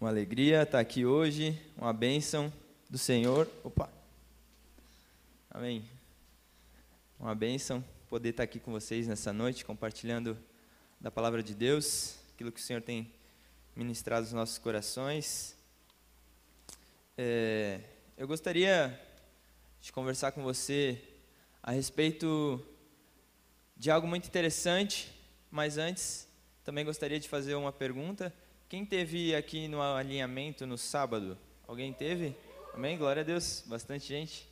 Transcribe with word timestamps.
Uma 0.00 0.08
alegria 0.08 0.62
estar 0.62 0.80
aqui 0.80 1.04
hoje, 1.04 1.60
uma 1.76 1.92
bênção 1.92 2.50
do 2.88 2.96
Senhor. 2.96 3.46
Opa! 3.62 3.92
Amém. 5.50 5.84
Uma 7.18 7.34
bênção 7.34 7.84
poder 8.08 8.30
estar 8.30 8.44
aqui 8.44 8.58
com 8.58 8.72
vocês 8.72 9.06
nessa 9.06 9.30
noite, 9.30 9.62
compartilhando 9.62 10.38
da 10.98 11.10
palavra 11.10 11.42
de 11.42 11.54
Deus, 11.54 12.18
aquilo 12.32 12.50
que 12.50 12.58
o 12.58 12.62
Senhor 12.62 12.80
tem 12.80 13.12
ministrado 13.76 14.24
aos 14.24 14.32
nossos 14.32 14.56
corações. 14.56 15.54
É, 17.18 17.80
eu 18.16 18.26
gostaria 18.26 18.98
de 19.82 19.92
conversar 19.92 20.32
com 20.32 20.42
você 20.42 20.98
a 21.62 21.72
respeito 21.72 22.66
de 23.76 23.90
algo 23.90 24.08
muito 24.08 24.26
interessante, 24.26 25.12
mas 25.50 25.76
antes 25.76 26.26
também 26.64 26.86
gostaria 26.86 27.20
de 27.20 27.28
fazer 27.28 27.54
uma 27.54 27.70
pergunta 27.70 28.34
quem 28.70 28.84
teve 28.84 29.34
aqui 29.34 29.66
no 29.66 29.82
alinhamento 29.82 30.64
no 30.64 30.78
sábado? 30.78 31.36
Alguém 31.66 31.92
teve? 31.92 32.36
Amém? 32.72 32.96
Glória 32.96 33.22
a 33.22 33.24
Deus, 33.24 33.64
bastante 33.66 34.06
gente. 34.06 34.46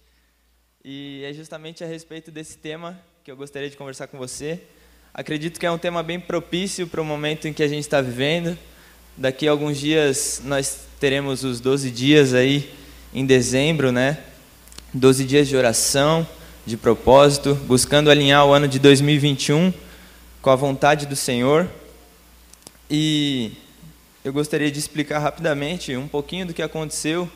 E 0.85 1.23
é 1.25 1.33
justamente 1.33 1.85
a 1.85 1.87
respeito 1.87 2.33
desse 2.33 2.59
tema 2.59 3.01
que 3.23 3.31
eu 3.31 3.37
gostaria 3.37 3.71
de 3.71 3.77
conversar 3.77 4.09
com 4.09 4.19
você. 4.19 4.61
Acredito 5.15 5.61
que 5.61 5.65
é 5.65 5.71
um 5.71 5.79
tema 5.79 6.03
bem 6.03 6.19
propício 6.19 6.89
para 6.89 7.01
o 7.01 7.05
momento 7.05 7.47
em 7.47 7.53
que 7.53 7.63
a 7.63 7.69
gente 7.69 7.83
está 7.83 8.01
vivendo. 8.01 8.59
Daqui 9.17 9.47
a 9.47 9.53
alguns 9.53 9.79
dias 9.79 10.43
nós 10.45 10.89
teremos 10.99 11.45
os 11.45 11.61
12 11.61 11.89
dias 11.89 12.35
aí 12.35 12.75
em 13.15 13.25
dezembro, 13.25 13.93
né? 13.93 14.19
12 14.93 15.25
dias 15.25 15.47
de 15.47 15.57
oração, 15.57 16.27
de 16.67 16.77
propósito, 16.77 17.55
buscando 17.55 18.11
alinhar 18.11 18.45
o 18.45 18.53
ano 18.53 18.67
de 18.67 18.81
2021 18.81 19.73
com 20.43 20.51
a 20.51 20.57
vontade 20.57 21.07
do 21.07 21.15
Senhor. 21.15 21.71
E 22.91 23.53
eu 24.25 24.33
gostaria 24.33 24.71
de 24.71 24.79
explicar 24.79 25.21
rapidamente 25.21 25.97
um 25.97 26.09
pouquinho 26.09 26.47
do 26.47 26.53
que 26.53 26.61
aconteceu 26.61 27.31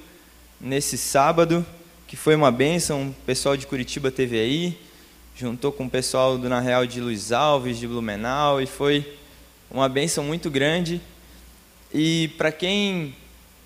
nesse 0.61 0.99
sábado, 0.99 1.65
que 2.09 2.17
foi 2.17 2.35
uma 2.35 2.51
bênção. 2.51 3.09
O 3.11 3.15
pessoal 3.25 3.57
de 3.57 3.67
Curitiba 3.69 4.11
teve 4.11 4.39
aí, 4.39 4.79
juntou 5.37 5.71
com 5.71 5.87
o 5.87 5.91
pessoal 5.91 6.37
do 6.37 6.49
Na 6.49 6.61
Real 6.61 6.85
de 6.85 7.01
Luiz 7.01 7.31
Alves, 7.31 7.79
de 7.79 7.87
Blumenau, 7.87 8.61
e 8.61 8.67
foi 8.67 9.17
uma 9.71 9.89
bênção 9.89 10.25
muito 10.25 10.51
grande. 10.51 11.01
E 11.95 12.29
para 12.37 12.51
quem 12.51 13.15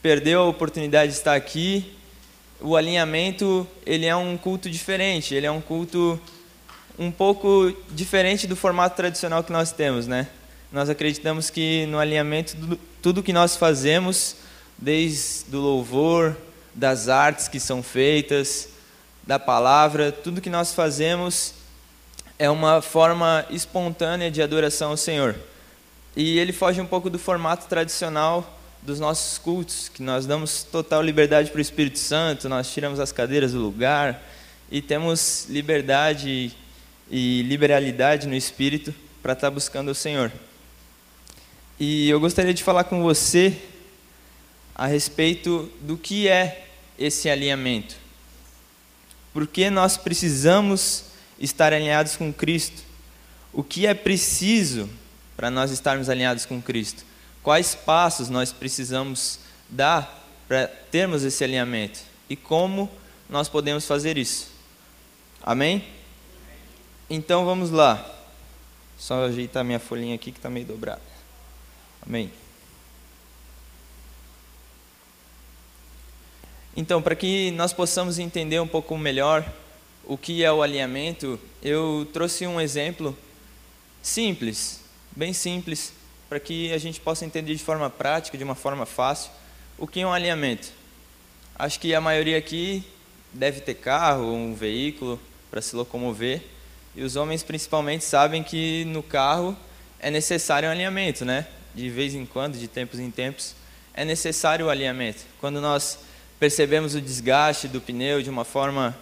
perdeu 0.02 0.42
a 0.42 0.46
oportunidade 0.46 1.12
de 1.12 1.18
estar 1.18 1.34
aqui, 1.34 1.96
o 2.60 2.76
alinhamento 2.76 3.66
ele 3.86 4.04
é 4.04 4.14
um 4.14 4.36
culto 4.36 4.68
diferente, 4.68 5.34
ele 5.34 5.46
é 5.46 5.50
um 5.50 5.60
culto 5.60 6.20
um 6.98 7.10
pouco 7.10 7.74
diferente 7.90 8.46
do 8.46 8.54
formato 8.54 8.94
tradicional 8.94 9.42
que 9.42 9.52
nós 9.52 9.72
temos, 9.72 10.06
né? 10.06 10.28
Nós 10.70 10.90
acreditamos 10.90 11.48
que 11.48 11.86
no 11.86 11.98
alinhamento 11.98 12.56
tudo 13.06 13.22
que 13.22 13.32
nós 13.32 13.54
fazemos, 13.54 14.34
desde 14.76 15.54
o 15.54 15.60
louvor, 15.60 16.36
das 16.74 17.08
artes 17.08 17.46
que 17.46 17.60
são 17.60 17.80
feitas, 17.80 18.70
da 19.24 19.38
palavra, 19.38 20.10
tudo 20.10 20.40
que 20.40 20.50
nós 20.50 20.74
fazemos 20.74 21.54
é 22.36 22.50
uma 22.50 22.82
forma 22.82 23.46
espontânea 23.48 24.28
de 24.28 24.42
adoração 24.42 24.90
ao 24.90 24.96
Senhor. 24.96 25.36
E 26.16 26.36
ele 26.40 26.52
foge 26.52 26.80
um 26.80 26.86
pouco 26.86 27.08
do 27.08 27.16
formato 27.16 27.68
tradicional 27.68 28.58
dos 28.82 28.98
nossos 28.98 29.38
cultos, 29.38 29.88
que 29.88 30.02
nós 30.02 30.26
damos 30.26 30.64
total 30.64 31.00
liberdade 31.00 31.52
para 31.52 31.58
o 31.58 31.62
Espírito 31.62 32.00
Santo, 32.00 32.48
nós 32.48 32.72
tiramos 32.72 32.98
as 32.98 33.12
cadeiras 33.12 33.52
do 33.52 33.60
lugar 33.60 34.20
e 34.68 34.82
temos 34.82 35.46
liberdade 35.48 36.52
e 37.08 37.42
liberalidade 37.42 38.26
no 38.26 38.34
Espírito 38.34 38.92
para 39.22 39.34
estar 39.34 39.52
buscando 39.52 39.92
o 39.92 39.94
Senhor. 39.94 40.32
E 41.78 42.08
eu 42.08 42.18
gostaria 42.18 42.54
de 42.54 42.62
falar 42.62 42.84
com 42.84 43.02
você 43.02 43.60
a 44.74 44.86
respeito 44.86 45.70
do 45.82 45.98
que 45.98 46.26
é 46.26 46.68
esse 46.98 47.28
alinhamento. 47.28 47.96
Por 49.30 49.46
que 49.46 49.68
nós 49.68 49.98
precisamos 49.98 51.04
estar 51.38 51.74
alinhados 51.74 52.16
com 52.16 52.32
Cristo? 52.32 52.82
O 53.52 53.62
que 53.62 53.86
é 53.86 53.92
preciso 53.92 54.88
para 55.36 55.50
nós 55.50 55.70
estarmos 55.70 56.08
alinhados 56.08 56.46
com 56.46 56.62
Cristo? 56.62 57.04
Quais 57.42 57.74
passos 57.74 58.30
nós 58.30 58.52
precisamos 58.52 59.38
dar 59.68 60.26
para 60.48 60.66
termos 60.66 61.24
esse 61.24 61.44
alinhamento? 61.44 62.00
E 62.30 62.36
como 62.36 62.90
nós 63.28 63.50
podemos 63.50 63.86
fazer 63.86 64.16
isso? 64.16 64.48
Amém? 65.42 65.84
Então 67.10 67.44
vamos 67.44 67.70
lá. 67.70 68.02
Só 68.96 69.26
ajeitar 69.26 69.62
minha 69.62 69.78
folhinha 69.78 70.14
aqui 70.14 70.32
que 70.32 70.38
está 70.38 70.48
meio 70.48 70.64
dobrada. 70.64 71.15
Amém. 72.06 72.30
Então, 76.76 77.02
para 77.02 77.16
que 77.16 77.50
nós 77.52 77.72
possamos 77.72 78.18
entender 78.18 78.60
um 78.60 78.68
pouco 78.68 78.96
melhor 78.96 79.44
o 80.04 80.16
que 80.16 80.44
é 80.44 80.52
o 80.52 80.62
alinhamento, 80.62 81.40
eu 81.62 82.06
trouxe 82.12 82.46
um 82.46 82.60
exemplo 82.60 83.16
simples, 84.02 84.80
bem 85.16 85.32
simples, 85.32 85.92
para 86.28 86.38
que 86.38 86.72
a 86.72 86.78
gente 86.78 87.00
possa 87.00 87.24
entender 87.24 87.54
de 87.54 87.62
forma 87.62 87.90
prática, 87.90 88.38
de 88.38 88.44
uma 88.44 88.54
forma 88.54 88.86
fácil, 88.86 89.30
o 89.76 89.86
que 89.86 90.00
é 90.00 90.06
um 90.06 90.12
alinhamento. 90.12 90.68
Acho 91.56 91.80
que 91.80 91.94
a 91.94 92.00
maioria 92.00 92.38
aqui 92.38 92.84
deve 93.32 93.60
ter 93.60 93.74
carro 93.74 94.32
um 94.32 94.54
veículo 94.54 95.20
para 95.50 95.60
se 95.60 95.74
locomover, 95.74 96.42
e 96.94 97.02
os 97.02 97.16
homens 97.16 97.42
principalmente 97.42 98.04
sabem 98.04 98.42
que 98.42 98.84
no 98.84 99.02
carro 99.02 99.56
é 99.98 100.10
necessário 100.10 100.68
um 100.68 100.72
alinhamento, 100.72 101.24
né? 101.24 101.46
De 101.76 101.90
vez 101.90 102.14
em 102.14 102.24
quando, 102.24 102.56
de 102.56 102.66
tempos 102.66 102.98
em 102.98 103.10
tempos, 103.10 103.54
é 103.92 104.02
necessário 104.02 104.66
o 104.66 104.70
alinhamento. 104.70 105.22
Quando 105.38 105.60
nós 105.60 105.98
percebemos 106.40 106.94
o 106.94 107.00
desgaste 107.02 107.68
do 107.68 107.82
pneu 107.82 108.22
de 108.22 108.30
uma 108.30 108.46
forma 108.46 108.96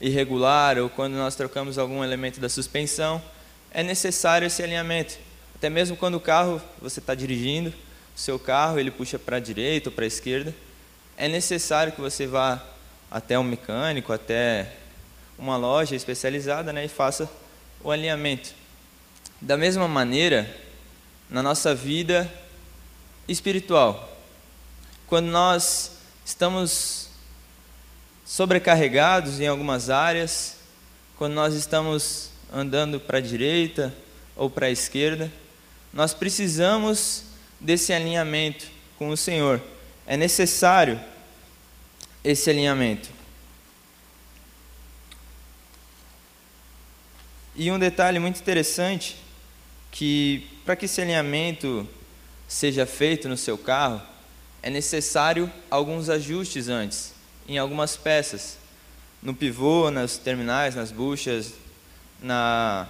irregular 0.00 0.78
ou 0.78 0.88
quando 0.88 1.14
nós 1.14 1.34
trocamos 1.34 1.78
algum 1.78 2.02
elemento 2.04 2.38
da 2.38 2.48
suspensão, 2.48 3.20
é 3.72 3.82
necessário 3.82 4.46
esse 4.46 4.62
alinhamento. 4.62 5.18
Até 5.56 5.68
mesmo 5.68 5.96
quando 5.96 6.14
o 6.14 6.20
carro, 6.20 6.62
você 6.80 7.00
está 7.00 7.12
dirigindo, 7.12 7.70
o 7.70 8.18
seu 8.18 8.38
carro, 8.38 8.78
ele 8.78 8.90
puxa 8.92 9.18
para 9.18 9.38
a 9.38 9.40
direita 9.40 9.88
ou 9.88 9.94
para 9.94 10.04
a 10.04 10.08
esquerda, 10.08 10.54
é 11.16 11.28
necessário 11.28 11.92
que 11.92 12.00
você 12.00 12.26
vá 12.26 12.64
até 13.10 13.36
um 13.36 13.44
mecânico, 13.44 14.12
até 14.12 14.72
uma 15.36 15.56
loja 15.56 15.96
especializada 15.96 16.72
né, 16.72 16.84
e 16.84 16.88
faça 16.88 17.28
o 17.82 17.90
alinhamento. 17.90 18.50
Da 19.40 19.56
mesma 19.56 19.88
maneira, 19.88 20.48
na 21.32 21.42
nossa 21.42 21.74
vida 21.74 22.30
espiritual. 23.26 24.14
Quando 25.06 25.28
nós 25.28 25.92
estamos 26.26 27.08
sobrecarregados 28.22 29.40
em 29.40 29.46
algumas 29.46 29.88
áreas, 29.88 30.58
quando 31.16 31.32
nós 31.32 31.54
estamos 31.54 32.28
andando 32.52 33.00
para 33.00 33.16
a 33.16 33.20
direita 33.22 33.94
ou 34.36 34.50
para 34.50 34.66
a 34.66 34.70
esquerda, 34.70 35.32
nós 35.90 36.12
precisamos 36.12 37.24
desse 37.58 37.94
alinhamento 37.94 38.66
com 38.98 39.08
o 39.08 39.16
Senhor. 39.16 39.58
É 40.06 40.18
necessário 40.18 41.00
esse 42.22 42.50
alinhamento. 42.50 43.08
E 47.56 47.70
um 47.70 47.78
detalhe 47.78 48.18
muito 48.18 48.38
interessante 48.38 49.16
que 49.90 50.51
para 50.64 50.76
que 50.76 50.86
esse 50.86 51.00
alinhamento 51.00 51.88
seja 52.46 52.86
feito 52.86 53.28
no 53.28 53.36
seu 53.36 53.56
carro, 53.56 54.00
é 54.62 54.70
necessário 54.70 55.50
alguns 55.70 56.08
ajustes 56.08 56.68
antes, 56.68 57.12
em 57.48 57.58
algumas 57.58 57.96
peças, 57.96 58.58
no 59.22 59.34
pivô, 59.34 59.90
nas 59.90 60.18
terminais, 60.18 60.74
nas 60.74 60.92
buchas, 60.92 61.54
na 62.20 62.88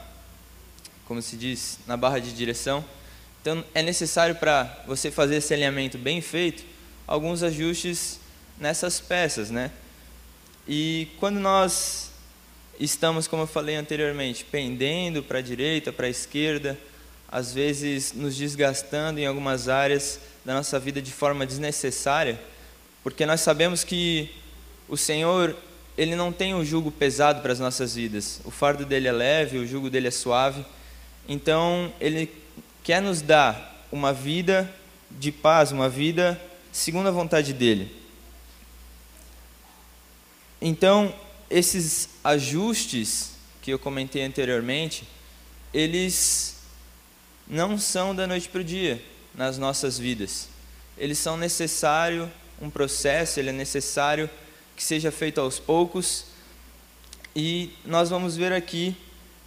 como 1.07 1.21
se 1.21 1.37
diz, 1.37 1.79
na 1.87 1.97
barra 1.97 2.19
de 2.21 2.33
direção. 2.33 2.85
Então 3.41 3.65
é 3.75 3.83
necessário 3.83 4.35
para 4.37 4.83
você 4.87 5.11
fazer 5.11 5.37
esse 5.37 5.53
alinhamento 5.53 5.99
bem 5.99 6.21
feito, 6.21 6.65
alguns 7.07 7.43
ajustes 7.43 8.21
nessas 8.59 9.01
peças, 9.01 9.51
né? 9.51 9.71
E 10.67 11.09
quando 11.19 11.41
nós 11.41 12.11
estamos, 12.79 13.27
como 13.27 13.43
eu 13.43 13.47
falei 13.47 13.77
anteriormente, 13.77 14.45
pendendo 14.45 15.23
para 15.23 15.39
a 15.39 15.43
direita, 15.43 15.93
para 15.93 16.07
a 16.07 16.11
esquerda, 16.11 16.79
às 17.33 17.55
vezes 17.55 18.13
nos 18.13 18.37
desgastando 18.37 19.19
em 19.19 19.27
algumas 19.27 19.67
áreas 19.67 20.21
da 20.45 20.53
nossa 20.53 20.79
vida 20.79 21.01
de 21.01 21.11
forma 21.11 21.47
desnecessária, 21.47 22.39
porque 23.03 23.25
nós 23.25 23.41
sabemos 23.41 23.83
que 23.83 24.31
o 24.87 24.99
Senhor, 24.99 25.57
ele 25.97 26.15
não 26.15 26.31
tem 26.31 26.55
um 26.55 26.63
jugo 26.63 26.91
pesado 26.91 27.41
para 27.41 27.53
as 27.53 27.59
nossas 27.59 27.95
vidas. 27.95 28.41
O 28.45 28.51
fardo 28.51 28.85
dele 28.85 29.09
é 29.09 29.13
leve, 29.13 29.57
o 29.57 29.67
jugo 29.67 29.89
dele 29.89 30.09
é 30.09 30.11
suave. 30.11 30.65
Então, 31.27 31.91
ele 31.99 32.31
quer 32.85 33.01
nos 33.01 33.23
dar 33.23 33.89
uma 33.91 34.13
vida 34.13 34.71
de 35.11 35.33
paz, 35.33 35.73
uma 35.73 35.89
vida 35.89 36.41
segundo 36.71 37.09
a 37.09 37.13
vontade 37.13 37.55
dele. 37.55 37.91
Então, 40.61 41.15
esses 41.49 42.11
ajustes 42.23 43.31
que 43.63 43.71
eu 43.71 43.79
comentei 43.79 44.23
anteriormente, 44.23 45.09
eles 45.73 46.62
não 47.47 47.79
são 47.79 48.15
da 48.15 48.27
noite 48.27 48.49
para 48.49 48.61
o 48.61 48.65
dia 48.65 49.03
nas 49.35 49.59
nossas 49.59 49.99
vidas. 49.99 50.49
eles 50.97 51.19
são 51.19 51.37
necessário 51.37 52.31
um 52.61 52.71
processo, 52.71 53.41
ele 53.41 53.49
é 53.49 53.53
necessário 53.53 54.31
que 54.77 54.85
seja 54.85 55.11
feito 55.11 55.41
aos 55.41 55.59
poucos. 55.59 56.27
E 57.35 57.73
nós 57.85 58.11
vamos 58.11 58.37
ver 58.37 58.53
aqui 58.53 58.97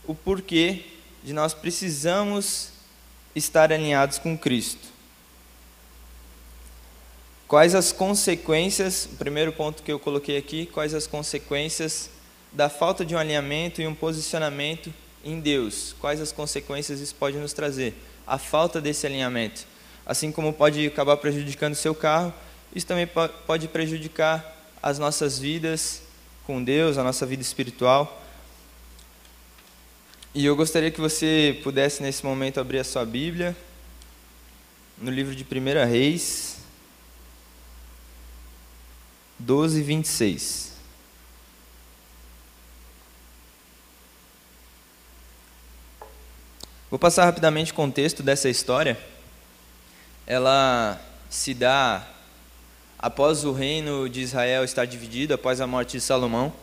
o 0.05 0.13
porquê 0.13 0.83
de 1.23 1.31
nós 1.31 1.53
precisamos 1.53 2.69
estar 3.35 3.71
alinhados 3.71 4.17
com 4.17 4.37
Cristo. 4.37 4.95
Quais 7.47 7.75
as 7.75 7.91
consequências, 7.91 9.05
o 9.05 9.15
primeiro 9.17 9.53
ponto 9.53 9.83
que 9.83 9.91
eu 9.91 9.99
coloquei 9.99 10.37
aqui, 10.37 10.65
quais 10.65 10.93
as 10.93 11.07
consequências 11.07 12.09
da 12.51 12.69
falta 12.69 13.05
de 13.05 13.15
um 13.15 13.17
alinhamento 13.17 13.81
e 13.81 13.87
um 13.87 13.93
posicionamento 13.93 14.91
em 15.25 15.39
Deus? 15.39 15.95
Quais 15.99 16.21
as 16.21 16.31
consequências 16.31 17.01
isso 17.01 17.15
pode 17.15 17.37
nos 17.37 17.51
trazer? 17.51 17.93
A 18.25 18.37
falta 18.37 18.79
desse 18.79 19.05
alinhamento. 19.05 19.65
Assim 20.05 20.31
como 20.31 20.53
pode 20.53 20.85
acabar 20.85 21.17
prejudicando 21.17 21.73
o 21.73 21.75
seu 21.75 21.95
carro, 21.95 22.31
isso 22.73 22.85
também 22.85 23.09
pode 23.47 23.67
prejudicar 23.67 24.55
as 24.81 24.99
nossas 24.99 25.39
vidas 25.39 26.03
com 26.45 26.63
Deus, 26.63 26.97
a 26.97 27.03
nossa 27.03 27.25
vida 27.25 27.41
espiritual. 27.41 28.21
E 30.33 30.45
eu 30.45 30.55
gostaria 30.55 30.91
que 30.91 31.01
você 31.01 31.59
pudesse 31.63 32.03
nesse 32.03 32.23
momento 32.23 32.59
abrir 32.59 32.79
a 32.79 32.83
sua 32.83 33.03
Bíblia 33.03 33.55
no 34.97 35.09
livro 35.09 35.35
de 35.35 35.43
1 35.43 35.89
Reis 35.89 36.57
12, 39.39 39.81
26. 39.81 40.74
Vou 46.95 46.99
passar 46.99 47.25
rapidamente 47.25 47.73
o 47.73 47.75
contexto 47.75 48.23
dessa 48.23 48.47
história. 48.47 48.97
Ela 50.25 50.97
se 51.29 51.53
dá 51.53 52.07
após 52.97 53.43
o 53.43 53.51
reino 53.51 54.07
de 54.07 54.21
Israel 54.21 54.63
estar 54.63 54.85
dividido, 54.85 55.33
após 55.33 55.59
a 55.59 55.67
morte 55.67 55.97
de 55.97 56.01
Salomão, 56.01 56.53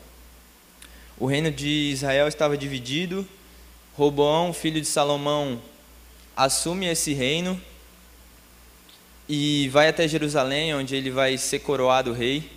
o 1.19 1.27
reino 1.27 1.51
de 1.51 1.91
Israel 1.93 2.29
estava 2.29 2.57
dividido. 2.57 3.29
Roboão, 3.95 4.55
filho 4.55 4.81
de 4.81 4.87
Salomão, 4.87 5.61
assume 6.35 6.87
esse 6.87 7.13
reino 7.13 7.61
e 9.29 9.69
vai 9.69 9.89
até 9.89 10.09
Jerusalém, 10.09 10.75
onde 10.75 10.97
ele 10.97 11.11
vai 11.11 11.37
ser 11.37 11.59
coroado 11.59 12.11
rei. 12.11 12.51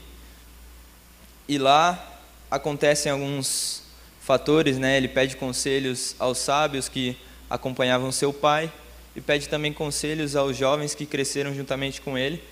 E 1.46 1.58
lá 1.58 2.22
acontecem 2.50 3.12
alguns 3.12 3.84
fatores, 4.22 4.78
né? 4.78 4.96
Ele 4.96 5.10
pede 5.10 5.36
conselhos 5.36 6.16
aos 6.18 6.38
sábios 6.38 6.88
que 6.88 7.18
acompanhavam 7.50 8.12
seu 8.12 8.34
pai 8.34 8.72
e 9.16 9.22
pede 9.22 9.48
também 9.48 9.72
conselhos 9.72 10.36
aos 10.36 10.58
jovens 10.58 10.94
que 10.94 11.06
cresceram 11.06 11.54
juntamente 11.54 12.02
com 12.02 12.18
ele. 12.18 12.44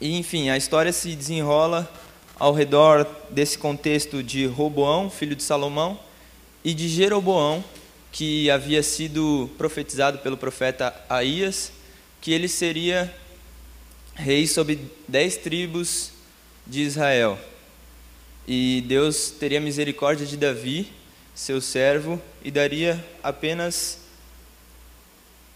E, 0.00 0.16
enfim, 0.18 0.48
a 0.48 0.56
história 0.56 0.92
se 0.92 1.14
desenrola 1.14 1.90
ao 2.38 2.52
redor 2.52 3.06
desse 3.30 3.56
contexto 3.56 4.22
de 4.22 4.46
Roboão, 4.46 5.10
filho 5.10 5.34
de 5.34 5.42
Salomão, 5.42 5.98
e 6.64 6.74
de 6.74 6.88
Jeroboão, 6.88 7.64
que 8.12 8.50
havia 8.50 8.82
sido 8.82 9.50
profetizado 9.56 10.18
pelo 10.18 10.36
profeta 10.36 10.94
Aías, 11.08 11.72
que 12.20 12.32
ele 12.32 12.48
seria 12.48 13.14
rei 14.14 14.46
sobre 14.46 14.80
dez 15.06 15.36
tribos 15.36 16.12
de 16.66 16.82
Israel. 16.82 17.38
E 18.48 18.82
Deus 18.86 19.30
teria 19.30 19.60
misericórdia 19.60 20.26
de 20.26 20.36
Davi, 20.36 20.92
seu 21.36 21.60
servo, 21.60 22.20
e 22.42 22.50
daria 22.50 23.02
apenas 23.22 24.00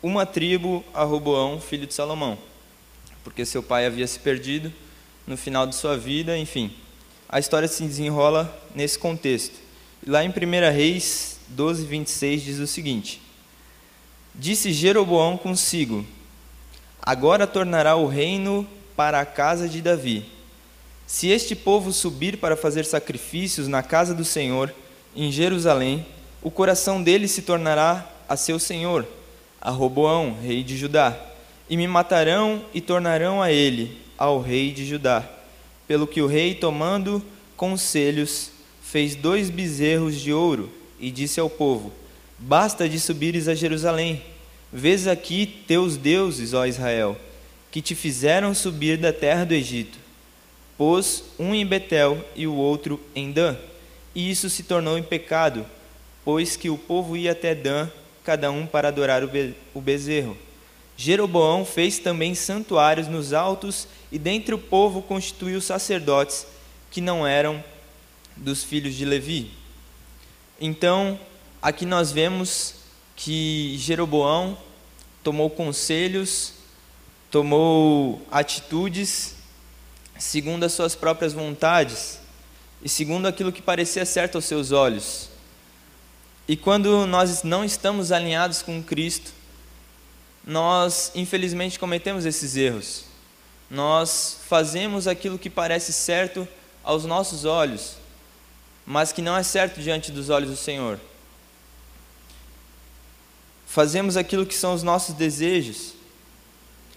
uma 0.00 0.24
tribo 0.24 0.84
a 0.94 1.02
Roboão, 1.02 1.60
filho 1.60 1.88
de 1.88 1.94
Salomão 1.94 2.38
porque 3.22 3.44
seu 3.44 3.62
pai 3.62 3.86
havia 3.86 4.06
se 4.06 4.18
perdido 4.18 4.72
no 5.26 5.36
final 5.36 5.66
de 5.66 5.74
sua 5.74 5.96
vida, 5.96 6.36
enfim. 6.36 6.72
A 7.28 7.38
história 7.38 7.68
se 7.68 7.82
desenrola 7.82 8.52
nesse 8.74 8.98
contexto. 8.98 9.54
Lá 10.06 10.24
em 10.24 10.30
1 10.30 10.32
Reis 10.72 11.38
12, 11.48 11.84
26 11.84 12.42
diz 12.42 12.58
o 12.58 12.66
seguinte: 12.66 13.20
Disse 14.34 14.72
Jeroboão 14.72 15.36
consigo: 15.36 16.04
Agora 17.00 17.46
tornará 17.46 17.94
o 17.96 18.06
reino 18.06 18.66
para 18.96 19.20
a 19.20 19.26
casa 19.26 19.68
de 19.68 19.80
Davi. 19.80 20.26
Se 21.06 21.28
este 21.28 21.54
povo 21.54 21.92
subir 21.92 22.38
para 22.38 22.56
fazer 22.56 22.84
sacrifícios 22.84 23.68
na 23.68 23.82
casa 23.82 24.14
do 24.14 24.24
Senhor, 24.24 24.72
em 25.14 25.30
Jerusalém, 25.30 26.06
o 26.42 26.50
coração 26.50 27.02
dele 27.02 27.28
se 27.28 27.42
tornará 27.42 28.08
a 28.28 28.36
seu 28.36 28.58
senhor, 28.58 29.06
a 29.60 29.70
Roboão, 29.70 30.36
rei 30.40 30.62
de 30.62 30.76
Judá 30.76 31.30
e 31.70 31.76
me 31.76 31.86
matarão 31.86 32.64
e 32.74 32.80
tornarão 32.80 33.40
a 33.40 33.52
ele, 33.52 33.96
ao 34.18 34.40
rei 34.40 34.72
de 34.72 34.84
Judá. 34.84 35.24
Pelo 35.86 36.04
que 36.04 36.20
o 36.20 36.26
rei, 36.26 36.52
tomando 36.52 37.24
conselhos, 37.56 38.50
fez 38.82 39.14
dois 39.14 39.48
bezerros 39.48 40.20
de 40.20 40.32
ouro 40.32 40.68
e 40.98 41.12
disse 41.12 41.38
ao 41.38 41.48
povo: 41.48 41.92
Basta 42.36 42.88
de 42.88 42.98
subires 42.98 43.46
a 43.46 43.54
Jerusalém. 43.54 44.20
Vês 44.72 45.06
aqui 45.06 45.46
teus 45.46 45.96
deuses, 45.96 46.54
ó 46.54 46.66
Israel, 46.66 47.16
que 47.70 47.80
te 47.80 47.94
fizeram 47.94 48.52
subir 48.52 48.98
da 48.98 49.12
terra 49.12 49.44
do 49.44 49.54
Egito. 49.54 49.96
Pôs 50.76 51.22
um 51.38 51.54
em 51.54 51.64
Betel 51.64 52.18
e 52.34 52.48
o 52.48 52.54
outro 52.54 52.98
em 53.14 53.30
Dan. 53.30 53.56
E 54.14 54.30
isso 54.30 54.50
se 54.50 54.62
tornou 54.62 54.98
em 54.98 55.02
pecado, 55.02 55.66
pois 56.24 56.56
que 56.56 56.68
o 56.68 56.78
povo 56.78 57.16
ia 57.16 57.32
até 57.32 57.54
Dan, 57.54 57.88
cada 58.24 58.50
um 58.50 58.66
para 58.66 58.88
adorar 58.88 59.22
o 59.74 59.80
bezerro. 59.80 60.36
Jeroboão 60.96 61.64
fez 61.64 61.98
também 61.98 62.34
santuários 62.34 63.08
nos 63.08 63.32
altos 63.32 63.88
e 64.12 64.18
dentre 64.18 64.54
o 64.54 64.58
povo 64.58 65.00
constituiu 65.00 65.60
sacerdotes 65.60 66.46
que 66.90 67.00
não 67.00 67.26
eram 67.26 67.64
dos 68.36 68.62
filhos 68.62 68.94
de 68.94 69.04
Levi. 69.04 69.50
Então, 70.60 71.18
aqui 71.62 71.86
nós 71.86 72.12
vemos 72.12 72.74
que 73.16 73.76
Jeroboão 73.78 74.58
tomou 75.22 75.48
conselhos, 75.48 76.52
tomou 77.30 78.20
atitudes 78.30 79.36
segundo 80.18 80.64
as 80.64 80.72
suas 80.72 80.94
próprias 80.94 81.32
vontades 81.32 82.19
e 82.82 82.88
segundo 82.88 83.26
aquilo 83.26 83.52
que 83.52 83.62
parecia 83.62 84.04
certo 84.06 84.36
aos 84.36 84.44
seus 84.44 84.72
olhos. 84.72 85.28
E 86.48 86.56
quando 86.56 87.06
nós 87.06 87.42
não 87.42 87.64
estamos 87.64 88.10
alinhados 88.10 88.62
com 88.62 88.82
Cristo, 88.82 89.32
nós 90.44 91.12
infelizmente 91.14 91.78
cometemos 91.78 92.24
esses 92.24 92.56
erros. 92.56 93.04
Nós 93.70 94.38
fazemos 94.48 95.06
aquilo 95.06 95.38
que 95.38 95.48
parece 95.48 95.92
certo 95.92 96.48
aos 96.82 97.04
nossos 97.04 97.44
olhos, 97.44 97.96
mas 98.84 99.12
que 99.12 99.22
não 99.22 99.36
é 99.36 99.42
certo 99.42 99.80
diante 99.80 100.10
dos 100.10 100.28
olhos 100.28 100.50
do 100.50 100.56
Senhor. 100.56 100.98
Fazemos 103.66 104.16
aquilo 104.16 104.44
que 104.44 104.54
são 104.54 104.74
os 104.74 104.82
nossos 104.82 105.14
desejos. 105.14 105.94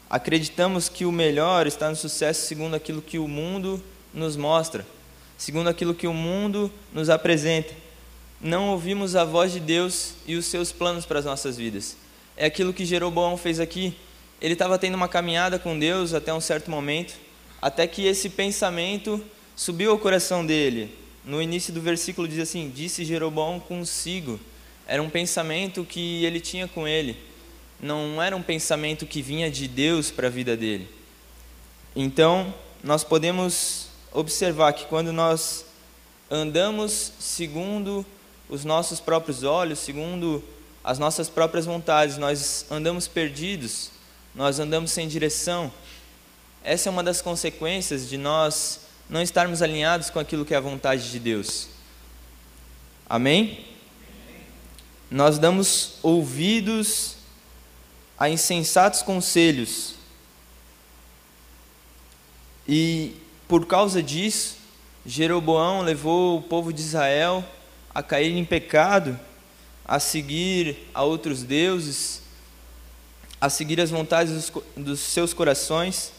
Acreditamos 0.10 0.90
que 0.90 1.06
o 1.06 1.12
melhor 1.12 1.68
está 1.68 1.90
no 1.90 1.96
sucesso 1.96 2.48
segundo 2.48 2.76
aquilo 2.76 3.02
que 3.02 3.20
o 3.20 3.28
mundo 3.28 3.84
nos 4.12 4.36
mostra, 4.36 4.84
segundo 5.38 5.68
aquilo 5.68 5.94
que 5.94 6.08
o 6.08 6.14
mundo 6.14 6.72
nos 6.94 7.10
apresenta. 7.10 7.74
Não 8.42 8.70
ouvimos 8.70 9.16
a 9.16 9.24
voz 9.24 9.52
de 9.52 9.60
Deus 9.60 10.16
e 10.26 10.36
os 10.36 10.46
seus 10.46 10.72
planos 10.72 11.06
para 11.06 11.20
as 11.20 11.26
nossas 11.26 11.58
vidas 11.58 11.98
é 12.36 12.46
aquilo 12.46 12.74
que 12.74 12.86
Jeroboão 12.86 13.38
fez 13.38 13.60
aqui. 13.60 13.96
Ele 14.42 14.54
estava 14.54 14.78
tendo 14.78 14.96
uma 14.96 15.08
caminhada 15.08 15.58
com 15.58 15.78
Deus 15.78 16.14
até 16.14 16.34
um 16.34 16.42
certo 16.42 16.70
momento, 16.70 17.14
até 17.62 17.88
que 17.88 18.06
esse 18.06 18.30
pensamento 18.30 19.24
subiu 19.56 19.92
ao 19.92 20.00
coração 20.00 20.46
dele. 20.46 20.94
No 21.24 21.42
início 21.42 21.74
do 21.74 21.80
versículo 21.80 22.28
diz 22.28 22.40
assim: 22.40 22.72
Disse 22.74 23.06
Jeroboão 23.06 23.60
consigo. 23.60 24.40
Era 24.86 25.02
um 25.02 25.10
pensamento 25.10 25.86
que 25.86 26.26
ele 26.26 26.42
tinha 26.42 26.68
com 26.68 26.86
ele. 26.86 27.16
Não 27.80 28.22
era 28.22 28.36
um 28.36 28.42
pensamento 28.42 29.06
que 29.06 29.22
vinha 29.22 29.50
de 29.50 29.68
Deus 29.68 30.12
para 30.12 30.28
a 30.28 30.30
vida 30.30 30.58
dele. 30.58 30.88
Então, 31.96 32.54
nós 32.84 33.04
podemos 33.04 33.88
observar 34.14 34.74
que 34.74 34.86
quando 34.86 35.12
nós 35.12 35.66
andamos 36.30 37.12
segundo 37.20 38.06
os 38.48 38.64
nossos 38.64 39.00
próprios 39.00 39.44
olhos, 39.44 39.80
segundo 39.80 40.44
as 40.84 41.00
nossas 41.00 41.30
próprias 41.30 41.66
vontades, 41.66 42.18
nós 42.18 42.66
andamos 42.70 43.08
perdidos, 43.08 43.92
nós 44.36 44.60
andamos 44.60 44.92
sem 44.92 45.08
direção. 45.08 45.72
Essa 46.64 46.90
é 46.90 46.92
uma 46.92 47.04
das 47.04 47.22
consequências 47.22 48.08
de 48.08 48.18
nós 48.18 48.82
não 49.10 49.22
estarmos 49.22 49.62
alinhados 49.62 50.10
com 50.10 50.20
aquilo 50.20 50.46
que 50.46 50.54
é 50.54 50.58
a 50.58 50.62
vontade 50.62 51.12
de 51.12 51.20
Deus. 51.20 51.68
Amém? 53.10 53.66
Nós 55.10 55.38
damos 55.38 55.96
ouvidos 56.02 57.18
a 58.18 58.30
insensatos 58.30 59.02
conselhos. 59.02 59.96
E 62.68 63.16
por 63.54 63.68
causa 63.68 64.02
disso, 64.02 64.58
Jeroboão 65.06 65.84
levou 65.84 66.40
o 66.40 66.42
povo 66.42 66.74
de 66.74 66.82
Israel 66.82 67.46
a 67.94 68.02
cair 68.02 68.36
em 68.36 68.44
pecado 68.44 69.16
a 69.86 70.00
seguir 70.00 70.76
a 70.92 71.04
outros 71.04 71.44
deuses, 71.44 72.24
a 73.40 73.52
seguir 73.52 73.80
as 73.80 73.92
vontades 73.92 74.34
dos, 74.34 74.52
dos 74.76 75.00
seus 75.02 75.36
corações. 75.36 76.12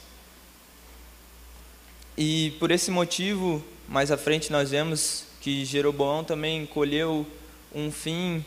E 2.17 2.53
por 2.61 2.71
esse 2.71 2.89
motivo, 2.93 3.61
mais 3.89 4.13
à 4.13 4.17
frente 4.17 4.53
nós 4.53 4.71
vemos 4.71 5.25
que 5.41 5.65
Jeroboão 5.65 6.23
também 6.23 6.65
colheu 6.67 7.27
um 7.75 7.91
fim 7.91 8.45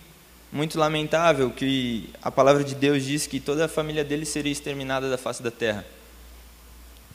muito 0.50 0.80
lamentável, 0.80 1.52
que 1.52 2.10
a 2.22 2.32
palavra 2.32 2.64
de 2.64 2.74
Deus 2.74 3.04
diz 3.04 3.28
que 3.28 3.42
toda 3.42 3.66
a 3.66 3.68
família 3.68 4.06
dele 4.06 4.26
seria 4.26 4.54
exterminada 4.54 5.10
da 5.10 5.18
face 5.18 5.44
da 5.44 5.52
terra. 5.52 5.86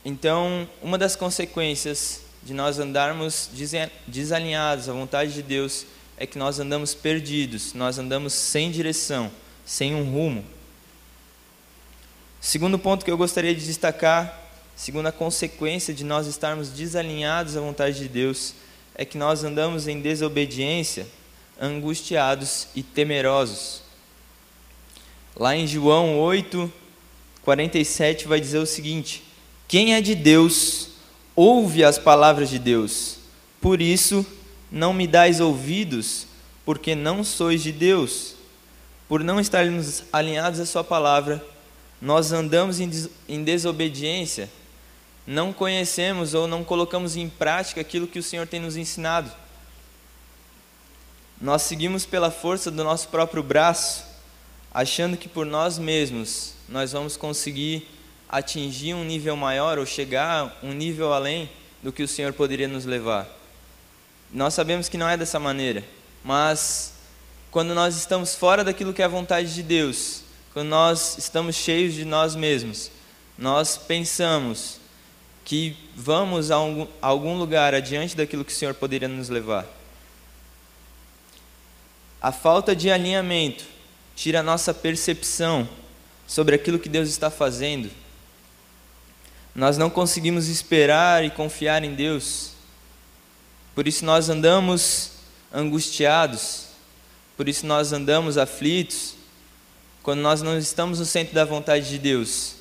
Então, 0.05 0.69
uma 0.83 0.99
das 0.99 1.15
consequências 1.15 2.23
de 2.43 2.53
nós 2.53 2.79
andarmos 2.79 3.49
desalinhados 4.07 4.89
à 4.89 4.93
vontade 4.93 5.33
de 5.33 5.43
Deus 5.43 5.87
é 6.17 6.27
que 6.27 6.39
nós 6.39 6.59
andamos 6.59 6.93
perdidos, 6.93 7.73
nós 7.73 7.99
andamos 7.99 8.33
sem 8.33 8.71
direção, 8.71 9.31
sem 9.65 9.95
um 9.95 10.11
rumo. 10.11 10.45
Segundo 12.41 12.79
ponto 12.79 13.05
que 13.05 13.11
eu 13.11 13.17
gostaria 13.17 13.55
de 13.55 13.65
destacar, 13.65 14.41
segundo 14.75 15.07
a 15.07 15.13
consequência 15.13 15.95
de 15.95 16.03
nós 16.03 16.27
estarmos 16.27 16.71
desalinhados 16.71 17.57
à 17.57 17.61
vontade 17.61 17.99
de 18.01 18.09
Deus, 18.09 18.55
é 18.97 19.05
que 19.05 19.17
nós 19.17 19.45
andamos 19.45 19.87
em 19.87 20.01
desobediência, 20.01 21.07
angustiados 21.61 22.67
e 22.75 22.83
temerosos. 22.83 23.83
Lá 25.37 25.55
em 25.57 25.67
João 25.67 26.19
8, 26.19 26.71
47 27.43 28.27
vai 28.27 28.41
dizer 28.41 28.59
o 28.59 28.67
seguinte: 28.67 29.23
Quem 29.73 29.95
é 29.95 30.03
de 30.03 30.15
Deus, 30.15 30.89
ouve 31.35 31.83
as 31.83 31.99
palavras 31.99 32.51
de 32.51 32.59
Deus. 32.59 33.17
Por 33.59 33.81
isso, 33.81 34.27
não 34.71 34.93
me 34.93 35.07
dais 35.07 35.41
ouvidos, 35.41 36.27
porque 36.63 36.95
não 36.95 37.25
sois 37.25 37.63
de 37.63 37.73
Deus. 37.73 38.35
Por 39.09 39.25
não 39.25 39.41
estarmos 39.41 40.03
alinhados 40.13 40.61
à 40.61 40.67
Sua 40.67 40.85
palavra, 40.85 41.43
nós 42.03 42.33
andamos 42.33 42.81
em, 42.81 42.87
des 42.87 43.09
em 43.27 43.43
desobediência, 43.43 44.51
não 45.27 45.55
conhecemos 45.55 46.35
ou 46.35 46.47
não 46.47 46.63
colocamos 46.63 47.17
em 47.17 47.31
prática 47.31 47.81
aquilo 47.81 48.07
que 48.07 48.19
o 48.19 48.23
Senhor 48.23 48.47
tem 48.47 48.61
nos 48.61 48.77
ensinado. 48.77 49.33
Nós 51.41 51.63
seguimos 51.63 52.05
pela 52.05 52.31
força 52.31 52.71
do 52.71 52.85
nosso 52.85 53.09
próprio 53.09 53.43
braço, 53.43 54.05
achando 54.71 55.17
que 55.17 55.31
por 55.31 55.47
nós 55.47 55.79
mesmos 55.79 56.53
nós 56.69 56.93
vamos 56.93 57.17
conseguir 57.17 57.89
atingir 58.33 58.95
um 58.95 59.05
nível 59.05 59.37
maior 59.37 59.79
ou 59.79 59.85
chegar 59.85 60.59
um 60.63 60.73
nível 60.73 61.13
além 61.13 61.51
do 61.83 61.93
que 61.93 62.03
o 62.03 62.09
Senhor 62.09 62.33
poderia 62.33 62.67
nos 62.67 62.87
levar. 62.87 63.29
Nós 64.33 64.55
sabemos 64.55 64.89
que 64.89 64.97
não 64.97 65.07
é 65.07 65.19
dessa 65.19 65.39
maneira, 65.39 65.85
mas 66.25 66.95
quando 67.51 67.75
nós 67.75 67.95
estamos 67.95 68.35
fora 68.35 68.65
daquilo 68.65 68.95
que 68.95 69.03
é 69.03 69.05
a 69.05 69.09
vontade 69.09 69.55
de 69.55 69.63
Deus, 69.63 70.23
quando 70.55 70.69
nós 70.69 71.19
estamos 71.19 71.55
cheios 71.55 71.93
de 71.93 72.07
nós 72.07 72.35
mesmos, 72.35 72.91
nós 73.37 73.77
pensamos 73.77 74.81
que 75.45 75.77
vamos 75.95 76.51
a 76.51 76.57
algum 77.03 77.37
lugar 77.37 77.75
adiante 77.75 78.17
daquilo 78.17 78.45
que 78.47 78.53
o 78.53 78.57
Senhor 78.57 78.73
poderia 78.73 79.09
nos 79.09 79.29
levar. 79.29 79.67
A 82.21 82.33
falta 82.33 82.75
de 82.75 82.91
alinhamento 82.91 83.65
tira 84.17 84.41
a 84.41 84.43
nossa 84.43 84.73
percepção 84.73 85.69
sobre 86.27 86.55
aquilo 86.55 86.79
que 86.79 86.89
Deus 86.89 87.11
está 87.11 87.31
fazendo 87.31 87.91
nós 89.55 89.77
não 89.77 89.91
conseguimos 89.91 90.49
esperar 90.49 91.25
e 91.25 91.31
confiar 91.31 91.85
em 91.85 91.95
Deus. 91.95 92.53
Por 93.75 93.87
isso 93.87 94.05
nós 94.05 94.29
andamos 94.29 95.13
angustiados, 95.53 96.69
por 97.37 97.49
isso 97.49 97.67
nós 97.67 97.93
andamos 97.93 98.39
aflitos, 98.39 99.15
quando 100.03 100.21
nós 100.21 100.43
não 100.43 100.59
estamos 100.59 100.99
no 100.99 101.05
centro 101.05 101.35
da 101.35 101.45
vontade 101.45 101.89
de 101.89 101.99
Deus. 101.99 102.57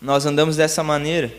Nós 0.00 0.26
andamos 0.26 0.56
dessa 0.56 0.82
maneira. 0.82 1.34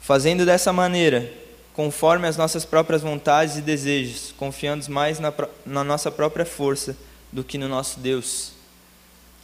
Fazendo 0.00 0.44
dessa 0.44 0.72
maneira, 0.72 1.32
conforme 1.72 2.26
as 2.26 2.36
nossas 2.36 2.64
próprias 2.64 3.02
vontades 3.02 3.56
e 3.56 3.60
desejos, 3.60 4.34
confiando 4.36 4.90
mais 4.90 5.18
na, 5.18 5.32
na 5.64 5.84
nossa 5.84 6.10
própria 6.10 6.44
força 6.44 6.96
do 7.32 7.44
que 7.44 7.56
no 7.56 7.68
nosso 7.68 8.00
Deus. 8.00 8.53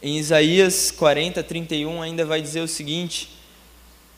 Em 0.01 0.17
Isaías 0.17 0.89
40, 0.89 1.43
31 1.43 2.01
ainda 2.01 2.25
vai 2.25 2.41
dizer 2.41 2.61
o 2.61 2.67
seguinte: 2.67 3.37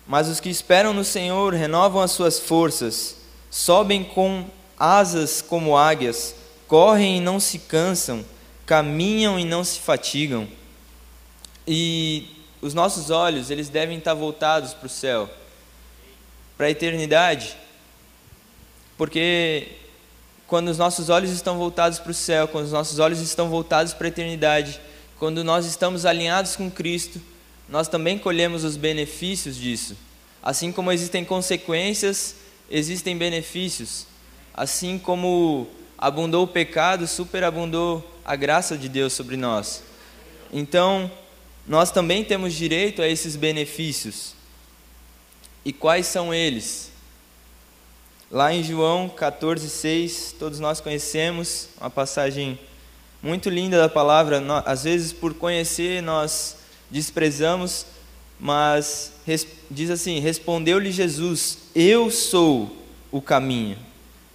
Mas 0.08 0.30
os 0.30 0.40
que 0.40 0.50
esperam 0.50 0.94
no 0.94 1.04
Senhor 1.04 1.54
renovam 1.54 2.02
as 2.02 2.12
suas 2.12 2.40
forças, 2.40 3.18
sobem 3.52 4.02
com 4.02 4.46
asas 4.80 5.42
como 5.42 5.78
águias, 5.78 6.36
correm 6.68 7.18
e 7.18 7.22
não 7.22 7.38
se 7.38 7.60
cansam, 7.60 8.24
caminham 8.66 9.38
e 9.38 9.44
não 9.44 9.62
se 9.62 9.80
fatigam. 9.80 10.48
E 11.68 12.28
os 12.62 12.74
nossos 12.74 13.10
olhos, 13.10 13.50
eles 13.50 13.68
devem 13.68 13.98
estar 13.98 14.14
voltados 14.14 14.74
para 14.74 14.88
o 14.88 14.90
céu, 14.90 15.30
para 16.58 16.68
a 16.68 16.70
eternidade, 16.70 17.58
porque 18.98 19.68
quando 20.48 20.70
os 20.70 20.78
nossos 20.78 21.10
olhos 21.10 21.30
estão 21.30 21.58
voltados 21.58 22.00
para 22.00 22.12
o 22.12 22.14
céu, 22.14 22.48
quando 22.48 22.66
os 22.66 22.72
nossos 22.72 23.00
olhos 23.00 23.20
estão 23.20 23.50
voltados 23.50 23.94
para 23.94 24.08
a 24.08 24.10
eternidade, 24.10 24.80
quando 25.20 25.44
nós 25.44 25.66
estamos 25.66 26.06
alinhados 26.06 26.56
com 26.56 26.70
Cristo, 26.70 27.22
nós 27.70 27.88
também 27.88 28.18
colhemos 28.18 28.64
os 28.64 28.76
benefícios 28.76 29.56
disso. 29.56 29.96
Assim 30.42 30.72
como 30.72 30.92
existem 30.92 31.24
consequências, 31.24 32.36
existem 32.70 33.18
benefícios. 33.18 34.06
Assim 34.54 35.00
como 35.00 35.68
abundou 35.98 36.44
o 36.44 36.48
pecado, 36.48 37.08
superabundou 37.08 38.04
a 38.26 38.36
graça 38.36 38.78
de 38.78 38.90
Deus 38.90 39.14
sobre 39.14 39.38
nós. 39.38 39.84
Então, 40.52 41.10
nós 41.66 41.92
também 41.92 42.24
temos 42.24 42.54
direito 42.54 43.02
a 43.02 43.08
esses 43.08 43.36
benefícios. 43.36 44.36
E 45.64 45.72
quais 45.72 46.08
são 46.08 46.34
eles? 46.34 46.92
Lá 48.30 48.54
em 48.54 48.64
João 48.64 49.10
14,6, 49.10 50.36
todos 50.38 50.60
nós 50.60 50.82
conhecemos, 50.82 51.70
uma 51.80 51.90
passagem 51.90 52.60
muito 53.24 53.50
linda 53.50 53.78
da 53.78 53.88
palavra. 53.88 54.44
Às 54.66 54.84
vezes, 54.84 55.14
por 55.14 55.34
conhecer, 55.34 56.04
nós 56.04 56.58
desprezamos, 56.92 57.86
mas 58.38 59.14
diz 59.72 59.90
assim: 59.90 60.20
Respondeu-lhe 60.20 60.92
Jesus: 60.92 61.60
Eu 61.74 62.12
sou 62.12 62.76
o 63.10 63.22
caminho, 63.22 63.78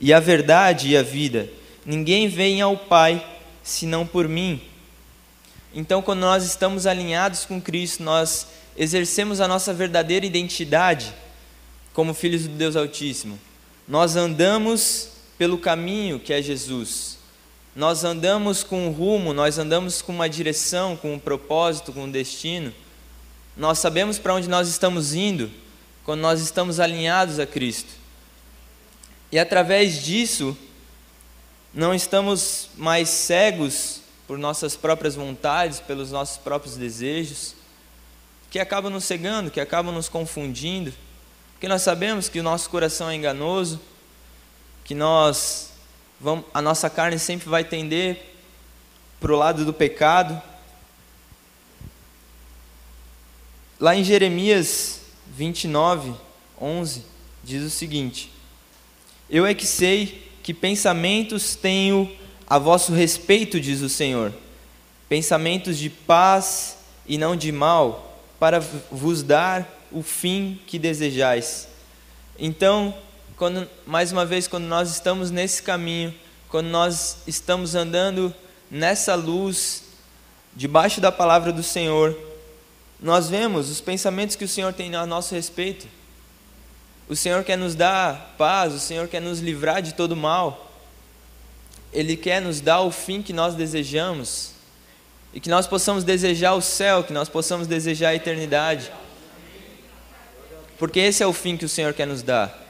e 0.01 0.13
a 0.13 0.19
verdade 0.19 0.89
e 0.89 0.97
a 0.97 1.03
vida. 1.03 1.51
Ninguém 1.85 2.29
vem 2.29 2.63
ao 2.63 2.77
Pai 2.77 3.25
senão 3.63 4.07
por 4.07 4.27
mim. 4.27 4.63
Então, 5.75 6.01
quando 6.01 6.21
nós 6.21 6.45
estamos 6.45 6.87
alinhados 6.87 7.45
com 7.45 7.61
Cristo, 7.61 8.03
nós 8.03 8.47
exercemos 8.77 9.41
a 9.41 9.47
nossa 9.47 9.75
verdadeira 9.75 10.25
identidade 10.25 11.13
como 11.93 12.15
filhos 12.15 12.43
do 12.43 12.55
Deus 12.55 12.75
Altíssimo. 12.75 13.39
Nós 13.87 14.17
andamos 14.17 15.11
pelo 15.37 15.59
caminho 15.59 16.19
que 16.19 16.33
é 16.33 16.41
Jesus 16.41 17.18
nós 17.79 18.03
andamos 18.03 18.65
com 18.65 18.89
um 18.89 18.91
rumo, 18.91 19.33
nós 19.33 19.57
andamos 19.57 20.03
com 20.03 20.13
uma 20.13 20.29
direção, 20.29 20.97
com 20.97 21.15
um 21.15 21.19
propósito, 21.19 21.93
com 21.93 22.03
um 22.03 22.11
destino. 22.11 22.75
Nós 23.57 23.79
sabemos 23.79 24.19
para 24.19 24.35
onde 24.35 24.49
nós 24.49 24.67
estamos 24.67 25.15
indo 25.15 25.49
quando 26.05 26.21
nós 26.21 26.41
estamos 26.41 26.81
alinhados 26.81 27.39
a 27.39 27.47
Cristo. 27.47 27.91
E 29.31 29.39
através 29.39 30.03
disso, 30.03 30.59
não 31.73 31.95
estamos 31.95 32.69
mais 32.77 33.11
cegos 33.11 34.01
por 34.27 34.39
nossas 34.39 34.75
próprias 34.75 35.15
vontades, 35.15 35.79
pelos 35.79 36.11
nossos 36.11 36.37
próprios 36.37 36.77
desejos, 36.77 37.55
que 38.51 38.59
acabam 38.59 38.93
nos 38.93 39.05
cegando, 39.05 39.53
que 39.53 39.61
acabam 39.61 39.95
nos 39.95 40.09
confundindo, 40.09 40.93
porque 41.53 41.69
nós 41.69 41.83
sabemos 41.83 42.29
que 42.29 42.41
o 42.41 42.43
nosso 42.43 42.69
coração 42.71 43.09
é 43.09 43.15
enganoso, 43.15 43.81
que 44.83 44.97
nós 44.97 45.68
vamos, 46.21 46.45
a 46.53 46.61
nossa 46.61 46.89
carne 46.91 47.19
sempre 47.19 47.49
vai 47.49 47.65
tender 47.65 48.35
para 49.21 49.33
o 49.33 49.37
lado 49.37 49.65
do 49.65 49.73
pecado. 49.73 50.41
Lá 53.79 53.95
em 53.95 54.03
Jeremias 54.03 55.01
29, 55.29 56.15
11, 56.61 57.05
diz 57.45 57.63
o 57.63 57.71
seguinte: 57.71 58.31
Eu 59.31 59.47
é 59.47 59.55
que 59.55 59.67
sei 59.67 60.29
que 60.43 60.53
pensamentos 60.55 61.55
tenho 61.55 62.11
a 62.47 62.59
vosso 62.59 62.93
respeito, 62.93 63.61
diz 63.61 63.83
o 63.83 63.89
Senhor, 63.89 64.33
pensamentos 65.09 65.79
de 65.79 65.91
paz 65.91 66.79
e 67.07 67.19
não 67.19 67.37
de 67.37 67.53
mal, 67.53 68.23
para 68.39 68.61
vos 68.91 69.23
dar 69.23 69.87
o 69.93 70.03
fim 70.03 70.61
que 70.67 70.79
desejais. 70.79 71.69
Então, 72.39 72.95
quando, 73.39 73.69
mais 73.87 74.11
uma 74.11 74.27
vez, 74.27 74.49
quando 74.49 74.65
nós 74.65 74.91
estamos 74.91 75.31
nesse 75.31 75.63
caminho, 75.63 76.13
quando 76.49 76.67
nós 76.67 77.19
estamos 77.25 77.77
andando 77.77 78.35
nessa 78.69 79.15
luz, 79.15 79.85
debaixo 80.57 81.01
da 81.01 81.13
palavra 81.13 81.53
do 81.53 81.63
Senhor, 81.63 82.19
nós 83.01 83.31
vemos 83.31 83.71
os 83.71 83.81
pensamentos 83.81 84.35
que 84.35 84.45
o 84.45 84.49
Senhor 84.49 84.73
tem 84.73 84.93
a 84.97 85.07
nosso 85.07 85.37
respeito. 85.37 85.87
O 87.09 87.15
Senhor 87.15 87.45
quer 87.45 87.57
nos 87.57 87.77
dar 87.77 88.35
paz, 88.37 88.75
o 88.75 88.81
Senhor 88.81 89.07
quer 89.07 89.21
nos 89.21 89.39
livrar 89.39 89.81
de 89.81 89.95
todo 89.95 90.17
mal. 90.17 90.73
Ele 91.93 92.17
quer 92.17 92.43
nos 92.43 92.61
dar 92.61 92.81
o 92.81 92.91
fim 92.91 93.23
que 93.23 93.33
nós 93.33 93.55
desejamos 93.55 94.51
e 95.33 95.39
que 95.39 95.49
nós 95.49 95.67
possamos 95.67 96.03
desejar 96.03 96.55
o 96.55 96.61
céu, 96.61 97.05
que 97.05 97.13
nós 97.13 97.29
possamos 97.29 97.69
desejar 97.69 98.09
a 98.09 98.15
eternidade. 98.17 98.91
Porque 100.77 100.99
esse 100.99 101.23
é 101.23 101.27
o 101.27 101.33
fim 101.33 101.57
que 101.57 101.65
o 101.65 101.69
Senhor 101.69 101.95
quer 101.95 102.07
nos 102.07 102.23
dar. 102.23 102.68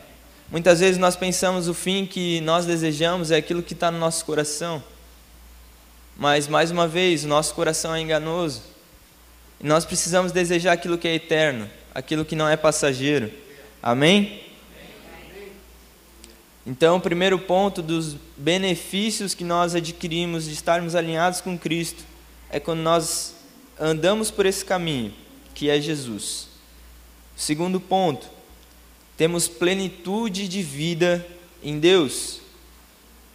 Muitas 0.51 0.81
vezes 0.81 0.97
nós 0.97 1.15
pensamos 1.15 1.69
o 1.69 1.75
fim 1.75 2.07
que 2.07 2.41
nós 2.41 2.65
desejamos 2.65 3.31
é 3.31 3.37
aquilo 3.37 3.63
que 3.63 3.75
está 3.75 3.91
no 3.91 3.99
nosso 3.99 4.25
coração. 4.25 4.83
Mas, 6.17 6.49
mais 6.49 6.71
uma 6.71 6.89
vez, 6.89 7.25
o 7.25 7.29
nosso 7.29 7.55
coração 7.55 7.95
é 7.95 8.01
enganoso. 8.01 8.63
E 9.61 9.67
nós 9.67 9.85
precisamos 9.85 10.33
desejar 10.33 10.73
aquilo 10.73 10.97
que 10.97 11.07
é 11.07 11.15
eterno, 11.15 11.69
aquilo 11.95 12.25
que 12.25 12.35
não 12.35 12.49
é 12.49 12.57
passageiro. 12.57 13.31
Amém? 13.83 14.43
Então, 16.67 16.97
o 16.97 17.01
primeiro 17.01 17.39
ponto 17.39 17.83
dos 17.83 18.17
benefícios 18.37 19.35
que 19.35 19.45
nós 19.45 19.75
adquirimos 19.75 20.47
de 20.47 20.53
estarmos 20.53 20.95
alinhados 20.95 21.43
com 21.43 21.59
Cristo 21.59 22.03
é 22.51 22.59
quando 22.59 22.81
nós 22.81 23.35
andamos 23.79 24.31
por 24.31 24.47
esse 24.47 24.65
caminho, 24.65 25.13
que 25.55 25.69
é 25.69 25.81
Jesus. 25.81 26.49
O 27.37 27.41
segundo 27.41 27.79
ponto, 27.81 28.38
temos 29.19 29.49
plenitude 29.49 30.47
de 30.47 30.63
vida 30.63 31.27
em 31.61 31.81
Deus. 31.81 32.41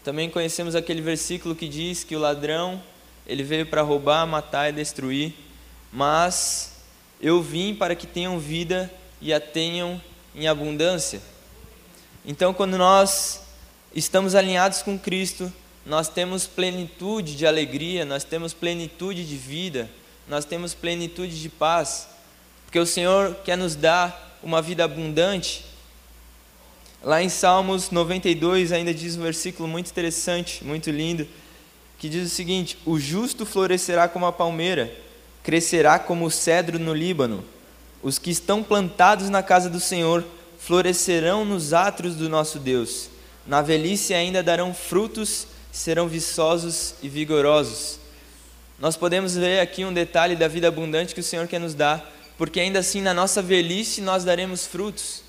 Também 0.01 0.29
conhecemos 0.29 0.75
aquele 0.75 1.01
versículo 1.01 1.53
que 1.53 1.67
diz 1.67 2.05
que 2.05 2.15
o 2.15 2.19
ladrão, 2.19 2.81
ele 3.27 3.43
veio 3.43 3.65
para 3.65 3.81
roubar, 3.81 4.25
matar 4.25 4.69
e 4.69 4.71
destruir, 4.71 5.33
mas 5.91 6.77
eu 7.21 7.41
vim 7.41 7.75
para 7.75 7.95
que 7.95 8.07
tenham 8.07 8.39
vida 8.39 8.89
e 9.21 9.33
a 9.33 9.41
tenham 9.41 10.01
em 10.33 10.47
abundância. 10.47 11.21
Então, 12.25 12.53
quando 12.53 12.77
nós 12.77 13.41
estamos 13.93 14.35
alinhados 14.35 14.81
com 14.81 14.97
Cristo, 14.97 15.51
nós 15.85 16.07
temos 16.07 16.47
plenitude 16.47 17.35
de 17.35 17.45
alegria, 17.45 18.05
nós 18.05 18.23
temos 18.23 18.53
plenitude 18.53 19.27
de 19.27 19.35
vida, 19.35 19.89
nós 20.29 20.45
temos 20.45 20.73
plenitude 20.73 21.41
de 21.41 21.49
paz, 21.49 22.07
porque 22.63 22.79
o 22.79 22.85
Senhor 22.85 23.35
quer 23.43 23.57
nos 23.57 23.75
dar 23.75 24.39
uma 24.41 24.61
vida 24.61 24.85
abundante. 24.85 25.72
Lá 27.03 27.21
em 27.21 27.27
Salmos 27.27 27.91
92 27.91 28.71
ainda 28.71 28.93
diz 28.93 29.17
um 29.17 29.23
versículo 29.23 29.67
muito 29.67 29.89
interessante, 29.89 30.63
muito 30.63 30.89
lindo, 30.89 31.27
que 31.99 32.07
diz 32.07 32.25
o 32.25 32.33
seguinte: 32.33 32.77
O 32.85 32.97
justo 32.97 33.45
florescerá 33.45 34.07
como 34.07 34.25
a 34.25 34.31
palmeira, 34.31 34.89
crescerá 35.43 35.99
como 35.99 36.25
o 36.25 36.31
cedro 36.31 36.79
no 36.79 36.93
Líbano. 36.93 37.43
Os 38.01 38.17
que 38.17 38.31
estão 38.31 38.63
plantados 38.63 39.29
na 39.29 39.43
casa 39.43 39.69
do 39.69 39.81
Senhor 39.81 40.23
florescerão 40.57 41.43
nos 41.43 41.73
átrios 41.73 42.15
do 42.15 42.29
nosso 42.29 42.57
Deus. 42.57 43.09
Na 43.45 43.61
velhice 43.61 44.13
ainda 44.13 44.41
darão 44.41 44.73
frutos, 44.73 45.47
serão 45.73 46.07
viçosos 46.07 46.95
e 47.03 47.09
vigorosos. 47.09 47.99
Nós 48.79 48.95
podemos 48.95 49.35
ver 49.35 49.59
aqui 49.59 49.83
um 49.83 49.93
detalhe 49.93 50.37
da 50.37 50.47
vida 50.47 50.69
abundante 50.69 51.13
que 51.13 51.19
o 51.19 51.23
Senhor 51.23 51.47
quer 51.49 51.59
nos 51.59 51.73
dar, 51.73 52.09
porque 52.37 52.61
ainda 52.61 52.79
assim 52.79 53.01
na 53.01 53.13
nossa 53.13 53.41
velhice 53.41 53.99
nós 53.99 54.23
daremos 54.23 54.65
frutos. 54.65 55.22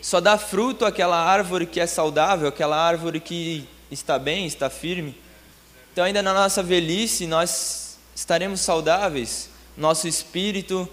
Só 0.00 0.20
dá 0.20 0.38
fruto 0.38 0.84
aquela 0.84 1.22
árvore 1.22 1.66
que 1.66 1.78
é 1.78 1.86
saudável, 1.86 2.48
aquela 2.48 2.76
árvore 2.76 3.20
que 3.20 3.68
está 3.90 4.18
bem, 4.18 4.46
está 4.46 4.70
firme. 4.70 5.14
Então, 5.92 6.04
ainda 6.04 6.22
na 6.22 6.32
nossa 6.32 6.62
velhice, 6.62 7.26
nós 7.26 7.98
estaremos 8.14 8.60
saudáveis, 8.60 9.50
nosso 9.76 10.08
espírito, 10.08 10.88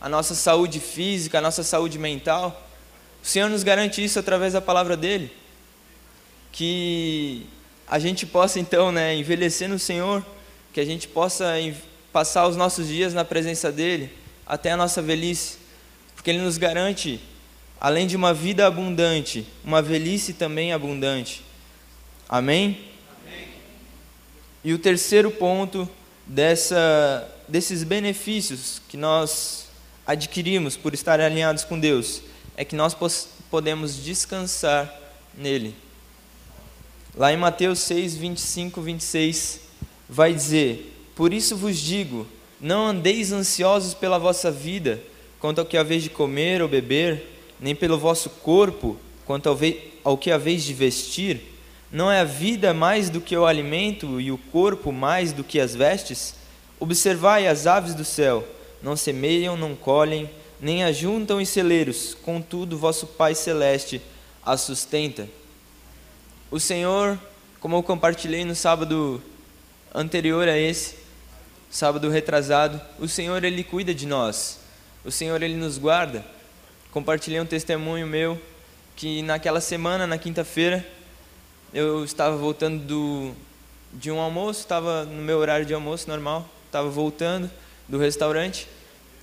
a 0.00 0.08
nossa 0.08 0.34
saúde 0.34 0.78
física, 0.78 1.38
a 1.38 1.40
nossa 1.40 1.62
saúde 1.62 1.98
mental. 1.98 2.68
O 3.22 3.26
Senhor 3.26 3.48
nos 3.48 3.62
garante 3.62 4.02
isso 4.04 4.18
através 4.18 4.52
da 4.52 4.60
palavra 4.60 4.96
dele. 4.96 5.32
Que 6.52 7.46
a 7.88 7.98
gente 7.98 8.26
possa 8.26 8.60
então, 8.60 8.92
né, 8.92 9.16
envelhecer 9.16 9.68
no 9.68 9.78
Senhor, 9.78 10.24
que 10.72 10.80
a 10.80 10.84
gente 10.84 11.08
possa 11.08 11.54
passar 12.12 12.46
os 12.46 12.56
nossos 12.56 12.88
dias 12.88 13.14
na 13.14 13.24
presença 13.24 13.72
dele 13.72 14.10
até 14.46 14.72
a 14.72 14.76
nossa 14.76 15.00
velhice, 15.00 15.56
porque 16.14 16.30
ele 16.30 16.40
nos 16.40 16.58
garante 16.58 17.20
além 17.82 18.06
de 18.06 18.14
uma 18.14 18.32
vida 18.32 18.64
abundante, 18.64 19.44
uma 19.64 19.82
velhice 19.82 20.34
também 20.34 20.72
abundante. 20.72 21.42
Amém? 22.28 22.78
Amém. 23.20 23.48
E 24.62 24.72
o 24.72 24.78
terceiro 24.78 25.32
ponto 25.32 25.90
dessa, 26.24 27.28
desses 27.48 27.82
benefícios 27.82 28.80
que 28.88 28.96
nós 28.96 29.66
adquirimos 30.06 30.76
por 30.76 30.94
estar 30.94 31.18
alinhados 31.18 31.64
com 31.64 31.76
Deus 31.76 32.22
é 32.56 32.64
que 32.64 32.76
nós 32.76 32.96
podemos 33.50 33.96
descansar 33.96 34.88
nele. 35.36 35.74
Lá 37.16 37.32
em 37.32 37.36
Mateus 37.36 37.80
6, 37.80 38.14
25, 38.14 38.80
26, 38.80 39.60
vai 40.08 40.32
dizer: 40.32 40.96
Por 41.16 41.32
isso 41.32 41.56
vos 41.56 41.76
digo, 41.78 42.28
não 42.60 42.86
andeis 42.86 43.32
ansiosos 43.32 43.92
pela 43.92 44.20
vossa 44.20 44.52
vida, 44.52 45.02
quanto 45.40 45.58
ao 45.58 45.66
que 45.66 45.76
haveis 45.76 46.04
de 46.04 46.10
comer 46.10 46.62
ou 46.62 46.68
beber, 46.68 47.32
nem 47.62 47.76
pelo 47.76 47.96
vosso 47.96 48.28
corpo, 48.28 48.98
quanto 49.24 49.48
ao, 49.48 49.56
ao 50.02 50.18
que 50.18 50.32
haveis 50.32 50.64
de 50.64 50.74
vestir. 50.74 51.40
Não 51.92 52.10
é 52.10 52.20
a 52.20 52.24
vida 52.24 52.74
mais 52.74 53.08
do 53.08 53.20
que 53.20 53.36
o 53.36 53.46
alimento 53.46 54.20
e 54.20 54.32
o 54.32 54.36
corpo 54.36 54.90
mais 54.90 55.32
do 55.32 55.44
que 55.44 55.60
as 55.60 55.74
vestes? 55.74 56.34
Observai 56.80 57.46
as 57.46 57.68
aves 57.68 57.94
do 57.94 58.04
céu, 58.04 58.44
não 58.82 58.96
semeiam, 58.96 59.56
não 59.56 59.76
colhem, 59.76 60.28
nem 60.60 60.82
ajuntam 60.82 61.40
em 61.40 61.44
celeiros, 61.44 62.16
contudo 62.22 62.76
vosso 62.76 63.06
Pai 63.06 63.34
celeste 63.34 64.02
as 64.44 64.62
sustenta. 64.62 65.28
O 66.50 66.58
Senhor, 66.58 67.16
como 67.60 67.76
eu 67.76 67.82
compartilhei 67.82 68.44
no 68.44 68.56
sábado 68.56 69.22
anterior 69.94 70.48
a 70.48 70.58
esse, 70.58 70.96
sábado 71.70 72.10
retrasado, 72.10 72.80
o 72.98 73.06
Senhor 73.06 73.44
ele 73.44 73.62
cuida 73.62 73.94
de 73.94 74.06
nós. 74.06 74.58
O 75.04 75.10
Senhor 75.10 75.40
ele 75.42 75.54
nos 75.54 75.78
guarda. 75.78 76.24
Compartilhei 76.92 77.40
um 77.40 77.46
testemunho 77.46 78.06
meu 78.06 78.38
que 78.94 79.22
naquela 79.22 79.62
semana, 79.62 80.06
na 80.06 80.18
quinta-feira, 80.18 80.86
eu 81.72 82.04
estava 82.04 82.36
voltando 82.36 82.84
do, 82.84 83.32
de 83.94 84.10
um 84.10 84.20
almoço, 84.20 84.60
estava 84.60 85.06
no 85.06 85.22
meu 85.22 85.38
horário 85.38 85.64
de 85.64 85.72
almoço 85.72 86.06
normal, 86.06 86.46
estava 86.66 86.90
voltando 86.90 87.50
do 87.88 87.96
restaurante 87.96 88.68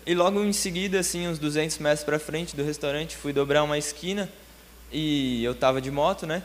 e 0.03 0.15
logo 0.15 0.43
em 0.43 0.51
seguida, 0.51 0.99
assim, 0.99 1.27
uns 1.27 1.37
200 1.37 1.77
metros 1.77 2.03
para 2.03 2.17
frente 2.17 2.55
do 2.55 2.63
restaurante, 2.63 3.15
fui 3.15 3.31
dobrar 3.31 3.61
uma 3.61 3.77
esquina 3.77 4.27
e 4.91 5.43
eu 5.43 5.51
estava 5.51 5.79
de 5.79 5.91
moto, 5.91 6.25
né? 6.25 6.41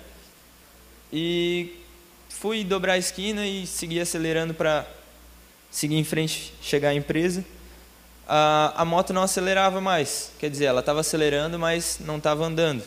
E 1.10 1.74
fui 2.28 2.62
dobrar 2.62 2.92
a 2.92 2.98
esquina 2.98 3.46
e 3.46 3.66
segui 3.66 3.98
acelerando 3.98 4.52
para 4.52 4.86
seguir 5.70 5.96
em 5.96 6.04
frente, 6.04 6.52
chegar 6.60 6.90
à 6.90 6.94
empresa. 6.94 7.42
A, 8.26 8.72
a 8.76 8.84
moto 8.84 9.12
não 9.12 9.22
acelerava 9.22 9.80
mais, 9.80 10.32
quer 10.38 10.48
dizer, 10.48 10.64
ela 10.64 10.80
estava 10.80 11.00
acelerando, 11.00 11.58
mas 11.58 11.98
não 12.00 12.16
estava 12.16 12.44
andando. 12.44 12.82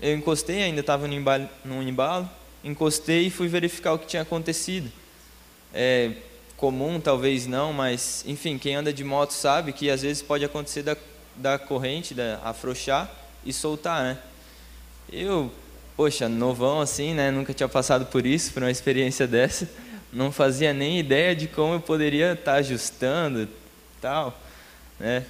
Eu 0.00 0.14
encostei, 0.14 0.62
ainda 0.62 0.80
estava 0.80 1.08
no 1.08 1.14
embalo, 1.14 1.48
no 1.64 1.82
embalo, 1.82 2.28
encostei 2.62 3.26
e 3.26 3.30
fui 3.30 3.48
verificar 3.48 3.94
o 3.94 3.98
que 3.98 4.06
tinha 4.06 4.22
acontecido. 4.22 4.90
É, 5.72 6.12
comum, 6.56 7.00
talvez 7.00 7.46
não, 7.46 7.72
mas 7.72 8.24
enfim, 8.26 8.58
quem 8.58 8.74
anda 8.74 8.92
de 8.92 9.02
moto 9.02 9.32
sabe 9.32 9.72
que 9.72 9.90
às 9.90 10.02
vezes 10.02 10.22
pode 10.22 10.44
acontecer 10.44 10.82
da, 10.82 10.96
da 11.36 11.58
corrente 11.58 12.14
da, 12.14 12.40
afrouxar 12.44 13.10
e 13.44 13.52
soltar, 13.52 14.02
né? 14.02 14.18
Eu, 15.12 15.50
poxa, 15.96 16.28
novão 16.28 16.80
assim, 16.80 17.14
né? 17.14 17.30
Nunca 17.30 17.52
tinha 17.52 17.68
passado 17.68 18.06
por 18.06 18.24
isso, 18.26 18.52
por 18.52 18.62
uma 18.62 18.70
experiência 18.70 19.26
dessa. 19.28 19.68
Não 20.12 20.30
fazia 20.30 20.72
nem 20.72 20.98
ideia 20.98 21.34
de 21.34 21.48
como 21.48 21.74
eu 21.74 21.80
poderia 21.80 22.32
estar 22.32 22.52
tá 22.52 22.58
ajustando, 22.58 23.48
tal, 24.04 24.38
né? 25.00 25.24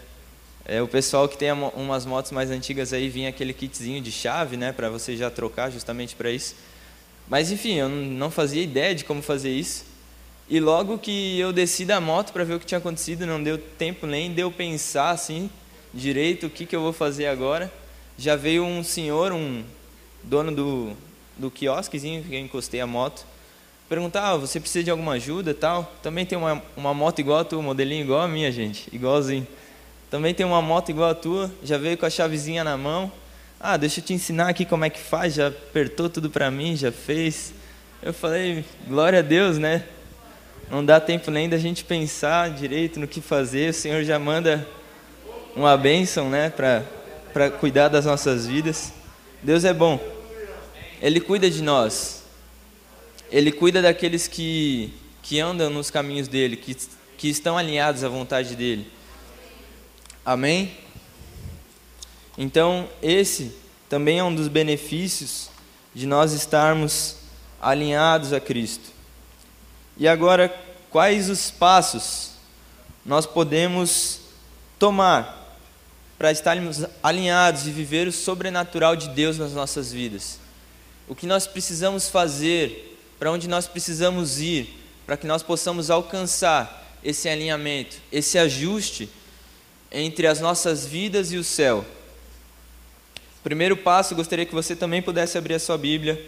É, 0.65 0.83
o 0.83 0.89
pessoal 0.89 1.29
que 1.29 1.39
tem 1.39 1.53
umas 1.53 2.05
motos 2.05 2.33
mais 2.33 2.51
antigas 2.51 2.93
aí 2.93 3.09
vinha 3.09 3.29
aquele 3.29 3.53
kitzinho 3.53 4.03
de 4.03 4.11
chave, 4.11 4.57
né, 4.57 4.73
para 4.73 4.91
você 4.91 5.17
já 5.17 5.31
trocar 5.31 5.71
justamente 5.71 6.17
para 6.17 6.29
isso. 6.29 6.57
Mas 7.29 7.53
enfim, 7.53 7.75
eu 7.75 7.89
não 7.89 8.33
fazia 8.33 8.61
ideia 8.61 8.93
de 8.93 9.05
como 9.05 9.23
fazer 9.23 9.53
isso. 9.53 9.85
E 10.49 10.59
logo 10.59 10.99
que 10.99 11.39
eu 11.39 11.53
desci 11.53 11.85
da 11.85 12.01
moto 12.01 12.33
para 12.33 12.43
ver 12.43 12.55
o 12.55 12.59
que 12.59 12.67
tinha 12.67 12.79
acontecido, 12.79 13.25
não 13.25 13.41
deu 13.41 13.59
tempo 13.59 14.09
nem 14.09 14.35
de 14.35 14.41
eu 14.41 14.51
pensar 14.51 15.11
assim 15.11 15.49
direito 15.93 16.47
o 16.47 16.51
que, 16.51 16.67
que 16.67 16.75
eu 16.75 16.81
vou 16.81 16.93
fazer 16.93 17.27
agora. 17.27 17.73
Já 18.19 18.35
veio 18.35 18.65
um 18.65 18.83
senhor, 18.83 19.31
um 19.31 19.63
dono 20.25 20.51
do, 20.51 20.97
do 21.39 21.49
quiosquezinho 21.49 22.25
que 22.25 22.35
eu 22.35 22.41
encostei 22.41 22.81
a 22.81 22.87
moto, 22.89 23.25
perguntar: 23.95 24.31
ah, 24.31 24.37
você 24.37 24.59
precisa 24.59 24.85
de 24.85 24.91
alguma 24.91 25.13
ajuda 25.13 25.55
tal? 25.55 25.93
Também 26.03 26.27
tem 26.27 26.37
uma, 26.37 26.63
uma 26.77 26.93
moto 26.93 27.21
igual 27.21 27.39
a 27.39 27.45
tua, 27.45 27.63
modelinho 27.63 28.03
igual 28.03 28.21
a 28.21 28.29
minha, 28.29 28.51
gente, 28.51 28.89
igualzinho. 28.93 29.47
Também 30.11 30.35
tem 30.35 30.45
uma 30.45 30.61
moto 30.61 30.91
igual 30.91 31.11
a 31.11 31.15
tua, 31.15 31.51
já 31.63 31.79
veio 31.79 31.97
com 31.97 32.07
a 32.07 32.11
chavezinha 32.11 32.65
na 32.65 32.77
mão. 32.77 33.11
Ah, 33.61 33.77
deixa 33.77 34.01
eu 34.01 34.05
te 34.05 34.13
ensinar 34.13 34.49
aqui 34.49 34.65
como 34.65 34.85
é 34.85 34.91
que 34.91 35.01
faz, 35.01 35.35
já 35.35 35.49
apertou 35.49 36.09
tudo 36.09 36.29
para 36.29 36.51
mim, 36.51 36.77
já 36.77 36.93
fez. 36.93 37.55
Eu 38.03 38.13
falei, 38.13 38.65
glória 38.87 39.21
a 39.21 39.23
Deus, 39.23 39.59
né? 39.59 39.85
não 40.71 40.85
dá 40.85 41.01
tempo 41.01 41.31
nem 41.31 41.49
da 41.49 41.59
gente 41.59 41.85
pensar 41.85 42.51
direito 42.51 42.99
no 42.99 43.07
que 43.07 43.21
fazer, 43.21 43.71
o 43.71 43.75
Senhor 43.75 44.03
já 44.03 44.19
manda 44.19 44.67
uma 45.55 45.77
bênção 45.77 46.29
né, 46.29 46.51
para 46.51 47.51
cuidar 47.51 47.89
das 47.89 48.05
nossas 48.05 48.47
vidas. 48.47 48.93
Deus 49.43 49.65
é 49.65 49.73
bom, 49.73 50.01
Ele 51.01 51.21
cuida 51.21 51.51
de 51.51 51.63
nós. 51.63 52.24
Ele 53.35 53.51
cuida 53.51 53.83
daqueles 53.83 54.29
que, 54.29 54.95
que 55.21 55.41
andam 55.41 55.69
nos 55.69 55.91
caminhos 55.91 56.29
dele, 56.29 56.57
que, 56.57 56.77
que 57.19 57.27
estão 57.29 57.59
alinhados 57.59 58.05
à 58.05 58.09
vontade 58.09 58.55
dele. 58.55 58.89
Amém? 60.25 60.73
Então, 62.39 62.89
esse 63.03 63.53
também 63.89 64.21
é 64.21 64.23
um 64.23 64.33
dos 64.33 64.47
benefícios 64.47 65.51
de 65.93 66.07
nós 66.07 66.33
estarmos 66.33 67.17
alinhados 67.61 68.33
a 68.33 68.39
Cristo. 68.39 68.91
E 69.97 70.07
agora, 70.07 70.49
quais 70.89 71.29
os 71.29 71.51
passos 71.51 72.35
nós 73.05 73.27
podemos 73.27 74.21
tomar 74.79 75.59
para 76.17 76.31
estarmos 76.31 76.87
alinhados 77.03 77.67
e 77.67 77.73
viver 77.73 78.07
o 78.07 78.13
sobrenatural 78.13 78.95
de 78.95 79.09
Deus 79.09 79.39
nas 79.39 79.55
nossas 79.55 79.93
vidas? 79.93 80.39
O 81.09 81.17
que 81.17 81.27
nós 81.27 81.49
precisamos 81.49 82.09
fazer, 82.09 82.94
para 83.25 83.33
onde 83.33 83.49
nós 83.49 83.67
precisamos 83.67 84.39
ir, 84.39 84.69
para 85.07 85.17
que 85.17 85.27
nós 85.27 85.43
possamos 85.43 85.89
alcançar 85.89 86.95
esse 87.03 87.27
alinhamento, 87.27 87.97
esse 88.13 88.37
ajuste 88.37 89.09
entre 89.91 90.27
as 90.27 90.41
nossas 90.41 90.85
vidas 90.85 91.33
e 91.33 91.39
o 91.39 91.43
céu. 91.43 91.87
Primeiro 93.43 93.79
passo, 93.79 94.15
gostaria 94.15 94.45
que 94.45 94.55
você 94.55 94.77
também 94.77 95.01
pudesse 95.01 95.39
abrir 95.39 95.55
a 95.55 95.59
sua 95.59 95.79
Bíblia, 95.79 96.23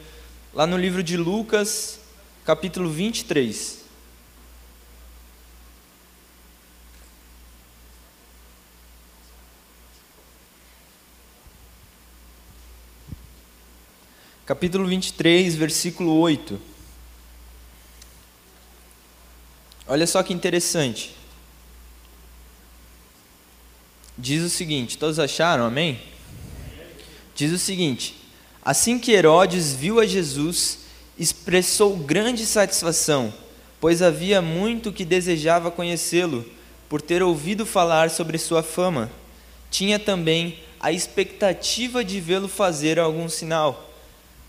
lá 0.55 0.67
no 0.67 0.79
livro 0.79 1.03
de 1.03 1.19
Lucas, 1.19 2.01
capítulo 2.47 2.89
23. 2.89 3.81
Capítulo 14.47 14.87
23, 14.89 15.55
versículo 15.57 16.19
8. 16.21 16.76
Olha 19.89 20.07
só 20.07 20.23
que 20.23 20.33
interessante. 20.33 21.15
Diz 24.19 24.43
o 24.43 24.49
seguinte: 24.49 24.99
todos 24.99 25.19
acharam? 25.19 25.65
Amém? 25.65 26.01
Diz 27.35 27.53
o 27.53 27.59
seguinte: 27.59 28.15
Assim 28.65 28.99
que 28.99 29.13
Herodes 29.13 29.75
viu 29.75 30.01
a 30.01 30.07
Jesus, 30.07 30.79
expressou 31.19 31.97
grande 31.97 32.45
satisfação, 32.47 33.33
pois 33.81 34.03
havia 34.03 34.43
muito 34.43 34.93
que 34.93 35.05
desejava 35.05 35.71
conhecê-lo, 35.71 36.45
por 36.89 37.01
ter 37.01 37.23
ouvido 37.23 37.65
falar 37.65 38.11
sobre 38.11 38.39
sua 38.39 38.63
fama. 38.63 39.11
Tinha 39.71 39.99
também 39.99 40.59
a 40.81 40.91
expectativa 40.93 42.05
de 42.05 42.21
vê-lo 42.21 42.49
fazer 42.49 42.99
algum 42.99 43.29
sinal. 43.29 43.91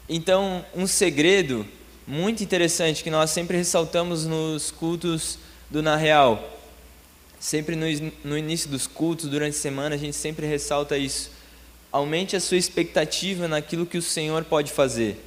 Então, 0.07 0.65
um 0.73 0.87
segredo 0.87 1.67
muito 2.07 2.41
interessante 2.41 3.03
que 3.03 3.11
nós 3.11 3.31
sempre 3.31 3.57
ressaltamos 3.57 4.25
nos 4.25 4.71
cultos 4.71 5.37
do 5.69 5.83
Na 5.83 5.97
Real. 5.97 6.57
Sempre 7.37 7.75
no, 7.75 7.85
no 8.23 8.37
início 8.37 8.69
dos 8.69 8.87
cultos, 8.87 9.29
durante 9.29 9.57
a 9.57 9.59
semana, 9.59 9.95
a 9.95 9.97
gente 9.97 10.15
sempre 10.15 10.47
ressalta 10.47 10.97
isso. 10.97 11.29
Aumente 11.91 12.33
a 12.33 12.39
sua 12.39 12.55
expectativa 12.55 13.45
naquilo 13.49 13.85
que 13.85 13.97
o 13.97 14.01
Senhor 14.01 14.45
pode 14.45 14.71
fazer. 14.71 15.21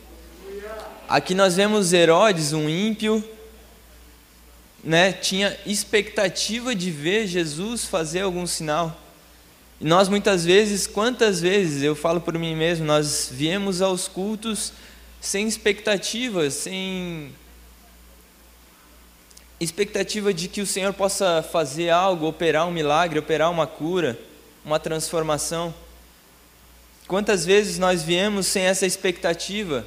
Aqui 1.06 1.34
nós 1.34 1.56
vemos 1.56 1.92
Herodes, 1.92 2.54
um 2.54 2.66
ímpio, 2.66 3.22
né, 4.82 5.12
tinha 5.12 5.58
expectativa 5.66 6.74
de 6.74 6.90
ver 6.90 7.26
Jesus 7.26 7.84
fazer 7.84 8.20
algum 8.20 8.46
sinal. 8.46 8.98
E 9.78 9.84
nós 9.84 10.08
muitas 10.08 10.46
vezes, 10.46 10.86
quantas 10.86 11.40
vezes, 11.42 11.82
eu 11.82 11.94
falo 11.94 12.22
por 12.22 12.38
mim 12.38 12.56
mesmo, 12.56 12.86
nós 12.86 13.28
viemos 13.30 13.82
aos 13.82 14.08
cultos 14.08 14.72
sem 15.20 15.46
expectativas, 15.46 16.54
sem 16.54 17.32
expectativa 19.60 20.32
de 20.32 20.48
que 20.48 20.62
o 20.62 20.66
Senhor 20.66 20.94
possa 20.94 21.42
fazer 21.42 21.90
algo, 21.90 22.26
operar 22.26 22.66
um 22.66 22.70
milagre, 22.70 23.18
operar 23.18 23.50
uma 23.50 23.66
cura, 23.66 24.18
uma 24.64 24.80
transformação. 24.80 25.74
Quantas 27.06 27.44
vezes 27.44 27.78
nós 27.78 28.02
viemos 28.02 28.46
sem 28.46 28.62
essa 28.62 28.86
expectativa? 28.86 29.86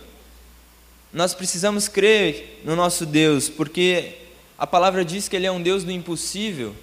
Nós 1.11 1.33
precisamos 1.33 1.87
crer 1.87 2.61
no 2.63 2.75
nosso 2.75 3.05
Deus, 3.05 3.49
porque 3.49 4.17
a 4.57 4.67
palavra 4.67 5.03
diz 5.03 5.27
que 5.27 5.35
Ele 5.35 5.47
é 5.47 5.51
um 5.51 5.61
Deus 5.61 5.83
do 5.83 5.91
impossível. 5.91 6.75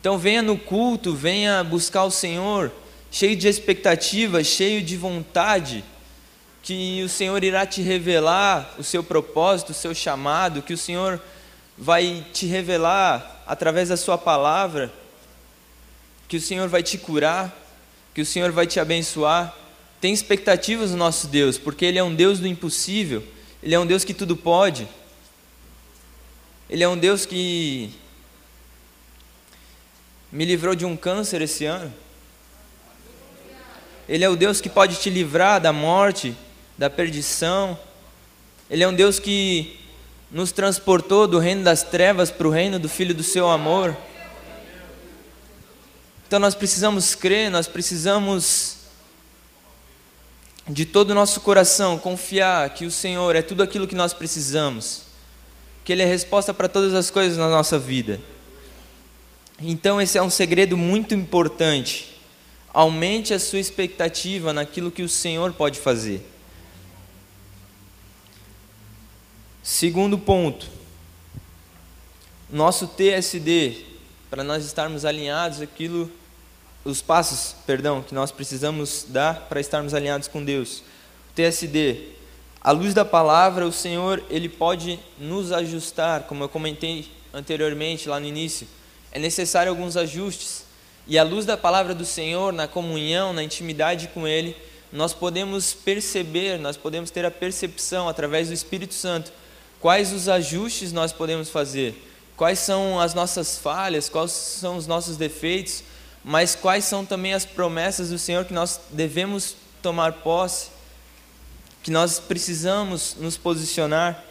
Então 0.00 0.16
venha 0.16 0.40
no 0.40 0.56
culto, 0.56 1.14
venha 1.14 1.62
buscar 1.62 2.04
o 2.04 2.10
Senhor, 2.10 2.72
cheio 3.10 3.36
de 3.36 3.48
expectativa, 3.48 4.42
cheio 4.42 4.80
de 4.80 4.96
vontade 4.96 5.84
que 6.62 7.02
o 7.02 7.08
Senhor 7.08 7.42
irá 7.42 7.66
te 7.66 7.82
revelar 7.82 8.74
o 8.78 8.84
seu 8.84 9.02
propósito, 9.02 9.70
o 9.70 9.74
seu 9.74 9.94
chamado, 9.94 10.62
que 10.62 10.72
o 10.72 10.78
Senhor 10.78 11.20
vai 11.76 12.24
te 12.32 12.46
revelar 12.46 13.42
através 13.46 13.88
da 13.88 13.96
sua 13.96 14.18
palavra, 14.18 14.92
que 16.26 16.36
o 16.36 16.40
Senhor 16.40 16.68
vai 16.68 16.82
te 16.82 16.98
curar, 16.98 17.56
que 18.12 18.20
o 18.20 18.26
Senhor 18.26 18.50
vai 18.50 18.66
te 18.66 18.80
abençoar. 18.80 19.54
Tem 20.00 20.12
expectativas 20.12 20.90
no 20.90 20.96
nosso 20.96 21.28
Deus, 21.28 21.56
porque 21.56 21.84
Ele 21.84 21.98
é 21.98 22.02
um 22.02 22.14
Deus 22.14 22.38
do 22.38 22.46
impossível, 22.46 23.24
Ele 23.62 23.74
é 23.74 23.78
um 23.78 23.86
Deus 23.86 24.04
que 24.04 24.12
tudo 24.12 24.36
pode, 24.36 24.86
Ele 26.68 26.84
é 26.84 26.88
um 26.88 26.98
Deus 26.98 27.24
que 27.24 27.94
me 30.30 30.44
livrou 30.44 30.74
de 30.74 30.84
um 30.84 30.96
câncer 30.96 31.40
esse 31.40 31.64
ano. 31.64 31.92
Ele 34.08 34.24
é 34.24 34.28
o 34.28 34.36
Deus 34.36 34.60
que 34.60 34.68
pode 34.68 34.96
te 34.96 35.10
livrar 35.10 35.60
da 35.60 35.72
morte, 35.72 36.34
da 36.78 36.88
perdição. 36.88 37.76
Ele 38.70 38.84
é 38.84 38.88
um 38.88 38.94
Deus 38.94 39.18
que 39.18 39.80
nos 40.30 40.52
transportou 40.52 41.26
do 41.26 41.38
reino 41.38 41.64
das 41.64 41.82
trevas 41.82 42.30
para 42.30 42.46
o 42.46 42.50
reino 42.50 42.78
do 42.78 42.88
Filho 42.88 43.14
do 43.14 43.24
seu 43.24 43.50
amor. 43.50 43.96
Então 46.26 46.38
nós 46.38 46.54
precisamos 46.54 47.14
crer, 47.14 47.50
nós 47.50 47.66
precisamos 47.66 48.76
de 50.68 50.84
todo 50.84 51.10
o 51.10 51.14
nosso 51.14 51.40
coração 51.40 51.98
confiar 51.98 52.68
que 52.70 52.84
o 52.84 52.90
Senhor 52.90 53.34
é 53.34 53.42
tudo 53.42 53.62
aquilo 53.62 53.88
que 53.88 53.94
nós 53.94 54.12
precisamos, 54.12 55.02
que 55.84 55.92
Ele 55.92 56.02
é 56.02 56.06
resposta 56.06 56.52
para 56.52 56.68
todas 56.68 56.94
as 56.94 57.10
coisas 57.10 57.38
na 57.38 57.48
nossa 57.48 57.78
vida. 57.78 58.20
Então 59.60 60.00
esse 60.00 60.16
é 60.16 60.22
um 60.22 60.30
segredo 60.30 60.76
muito 60.76 61.14
importante. 61.14 62.14
Aumente 62.72 63.32
a 63.32 63.38
sua 63.38 63.58
expectativa 63.58 64.52
naquilo 64.52 64.90
que 64.90 65.02
o 65.02 65.08
Senhor 65.08 65.54
pode 65.54 65.80
fazer. 65.80 66.22
Segundo 69.70 70.16
ponto, 70.16 70.66
nosso 72.48 72.86
TSD, 72.86 73.84
para 74.30 74.42
nós 74.42 74.64
estarmos 74.64 75.04
alinhados 75.04 75.60
aquilo, 75.60 76.10
os 76.86 77.02
passos, 77.02 77.54
perdão, 77.66 78.00
que 78.00 78.14
nós 78.14 78.32
precisamos 78.32 79.04
dar 79.06 79.40
para 79.40 79.60
estarmos 79.60 79.92
alinhados 79.92 80.26
com 80.26 80.42
Deus. 80.42 80.82
TSD, 81.34 82.00
à 82.62 82.70
luz 82.70 82.94
da 82.94 83.04
palavra, 83.04 83.66
o 83.66 83.70
Senhor, 83.70 84.24
ele 84.30 84.48
pode 84.48 84.98
nos 85.18 85.52
ajustar, 85.52 86.22
como 86.22 86.44
eu 86.44 86.48
comentei 86.48 87.06
anteriormente 87.34 88.08
lá 88.08 88.18
no 88.18 88.24
início. 88.24 88.66
É 89.12 89.18
necessário 89.18 89.68
alguns 89.68 89.98
ajustes. 89.98 90.64
E 91.06 91.18
à 91.18 91.22
luz 91.22 91.44
da 91.44 91.58
palavra 91.58 91.94
do 91.94 92.06
Senhor, 92.06 92.54
na 92.54 92.66
comunhão, 92.66 93.34
na 93.34 93.44
intimidade 93.44 94.08
com 94.14 94.26
ele, 94.26 94.56
nós 94.90 95.12
podemos 95.12 95.74
perceber, 95.74 96.58
nós 96.58 96.78
podemos 96.78 97.10
ter 97.10 97.26
a 97.26 97.30
percepção 97.30 98.08
através 98.08 98.48
do 98.48 98.54
Espírito 98.54 98.94
Santo 98.94 99.30
quais 99.80 100.12
os 100.12 100.28
ajustes 100.28 100.92
nós 100.92 101.12
podemos 101.12 101.50
fazer, 101.50 101.94
quais 102.36 102.58
são 102.58 102.98
as 103.00 103.14
nossas 103.14 103.58
falhas, 103.58 104.08
quais 104.08 104.32
são 104.32 104.76
os 104.76 104.86
nossos 104.86 105.16
defeitos, 105.16 105.82
mas 106.24 106.54
quais 106.54 106.84
são 106.84 107.04
também 107.04 107.32
as 107.32 107.44
promessas 107.44 108.10
do 108.10 108.18
Senhor 108.18 108.44
que 108.44 108.52
nós 108.52 108.80
devemos 108.90 109.56
tomar 109.82 110.12
posse, 110.14 110.68
que 111.82 111.90
nós 111.90 112.18
precisamos 112.18 113.16
nos 113.18 113.36
posicionar. 113.36 114.24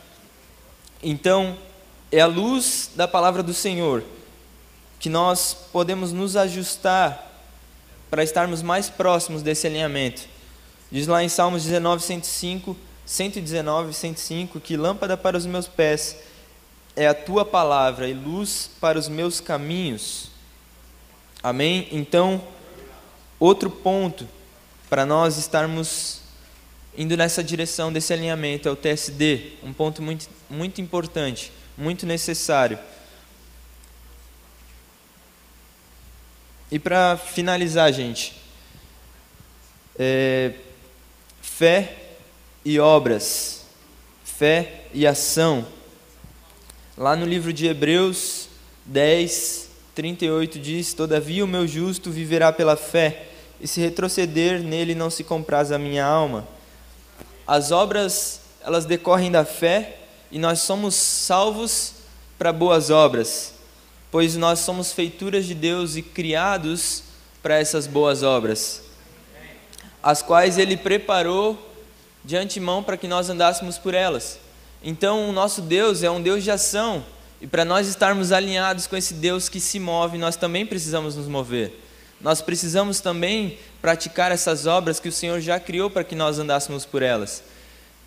Então, 1.02 1.58
é 2.12 2.20
a 2.20 2.28
luz 2.28 2.92
da 2.96 3.08
palavra 3.08 3.42
do 3.42 3.54
Senhor 3.54 4.04
que 5.00 5.10
nós 5.10 5.56
podemos 5.72 6.12
nos 6.12 6.36
ajustar 6.36 7.24
para 8.10 8.24
estarmos 8.24 8.62
mais 8.62 8.90
próximos 8.90 9.42
desse 9.42 9.68
alinhamento. 9.68 10.24
Diz 10.92 11.08
lá 11.08 11.24
em 11.24 11.30
Salmos 11.30 11.64
19, 11.64 12.02
105 12.02 12.76
119, 13.08 13.94
105, 13.94 14.60
que 14.60 14.76
lâmpada 14.76 15.16
para 15.16 15.38
os 15.38 15.46
meus 15.46 15.66
pés 15.66 16.18
é 16.94 17.08
a 17.08 17.14
tua 17.14 17.46
palavra 17.46 18.10
e 18.10 18.14
luz 18.14 18.70
para 18.82 19.00
os 19.00 19.08
meus 19.08 19.40
caminhos. 19.40 20.30
Amém? 21.42 21.88
Então, 21.90 22.46
outro 23.40 23.70
ponto 23.70 24.28
para 24.90 25.06
nós 25.06 25.38
estarmos 25.38 26.20
indo 26.98 27.16
nessa 27.16 27.42
direção 27.42 27.94
desse 27.94 28.12
alinhamento 28.12 28.68
é 28.68 28.72
o 28.72 28.76
TSD, 28.76 29.54
um 29.64 29.72
ponto 29.72 30.02
muito, 30.02 30.28
muito 30.50 30.82
importante, 30.82 31.54
muito 31.78 32.06
necessário. 32.06 32.78
E 36.70 36.78
para 36.78 37.16
finalizar, 37.16 37.94
gente, 37.94 38.36
é, 39.98 40.56
fé 41.42 42.07
e 42.70 42.82
obras. 42.82 43.62
fé 44.26 44.82
e 44.94 45.08
ação. 45.08 45.66
Lá 46.98 47.16
no 47.16 47.26
livro 47.26 47.54
de 47.54 47.66
Hebreus 47.66 48.50
10, 48.86 49.70
38 49.96 50.60
diz: 50.60 50.94
Todavia 50.94 51.46
o 51.46 51.48
meu 51.48 51.66
justo 51.66 52.12
viverá 52.12 52.52
pela 52.52 52.76
fé, 52.76 53.28
e 53.62 53.68
se 53.70 53.80
retroceder 53.80 54.62
nele 54.62 54.94
não 54.94 55.10
se 55.10 55.24
compraz 55.24 55.72
a 55.72 55.80
minha 55.80 56.06
alma. 56.06 56.46
As 57.48 57.72
obras, 57.72 58.42
elas 58.62 58.86
decorrem 58.86 59.32
da 59.32 59.46
fé, 59.46 60.00
e 60.30 60.38
nós 60.38 60.60
somos 60.60 60.94
salvos 60.94 61.94
para 62.38 62.52
boas 62.52 62.90
obras, 62.90 63.54
pois 64.12 64.36
nós 64.36 64.60
somos 64.60 64.92
feituras 64.92 65.46
de 65.46 65.56
Deus 65.56 65.96
e 65.96 66.02
criados 66.02 67.02
para 67.42 67.58
essas 67.58 67.88
boas 67.88 68.24
obras, 68.24 68.82
as 70.04 70.22
quais 70.22 70.58
Ele 70.58 70.76
preparou 70.76 71.67
de 72.24 72.36
antemão 72.36 72.84
para 72.84 72.98
que 72.98 73.08
nós 73.08 73.30
andássemos 73.30 73.78
por 73.78 73.94
elas. 73.94 74.40
Então, 74.84 75.30
o 75.30 75.32
nosso 75.32 75.62
Deus 75.62 76.04
é 76.04 76.12
um 76.12 76.22
Deus 76.22 76.44
de 76.44 76.52
ação, 76.52 77.04
e 77.42 77.48
para 77.48 77.66
nós 77.66 77.88
estarmos 77.88 78.32
alinhados 78.32 78.88
com 78.88 78.96
esse 78.96 79.14
Deus 79.14 79.48
que 79.48 79.60
se 79.60 79.80
move, 79.80 80.18
nós 80.18 80.36
também 80.36 80.66
precisamos 80.66 81.16
nos 81.16 81.28
mover. 81.28 81.84
Nós 82.20 82.42
precisamos 82.42 83.00
também 83.00 83.60
praticar 83.82 84.32
essas 84.32 84.66
obras 84.66 85.00
que 85.00 85.10
o 85.10 85.12
Senhor 85.12 85.40
já 85.40 85.60
criou 85.60 85.90
para 85.90 86.04
que 86.04 86.16
nós 86.16 86.40
andássemos 86.40 86.84
por 86.84 87.04
elas. 87.04 87.44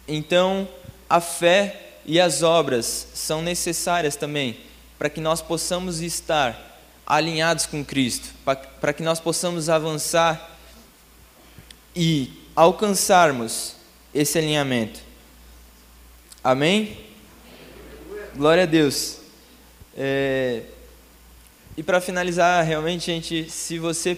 Então, 0.09 0.69
a 1.09 1.21
fé 1.21 1.91
e 2.05 2.21
as 2.21 2.43
obras 2.43 3.07
são 3.15 3.41
necessárias 3.41 4.17
também 4.17 4.59
para 4.99 5.09
que 5.09 5.21
nós 5.21 5.41
possamos 5.41 6.01
estar 6.01 6.79
alinhados 7.07 7.67
com 7.67 7.85
Cristo, 7.85 8.29
para 8.81 8.93
que 8.93 9.03
nós 9.03 9.19
possamos 9.19 9.69
avançar 9.69 10.59
e 11.95 12.33
alcançarmos 12.55 13.77
esse 14.15 14.39
alinhamento. 14.39 15.01
Amém? 16.43 16.99
Glória 18.35 18.63
a 18.65 18.67
Deus. 18.67 19.19
É, 19.97 20.63
e 21.77 21.83
para 21.83 22.01
finalizar, 22.01 22.65
realmente, 22.65 23.07
gente, 23.07 23.51
se 23.51 23.79
você 23.79 24.17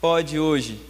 pode 0.00 0.38
hoje 0.38 0.80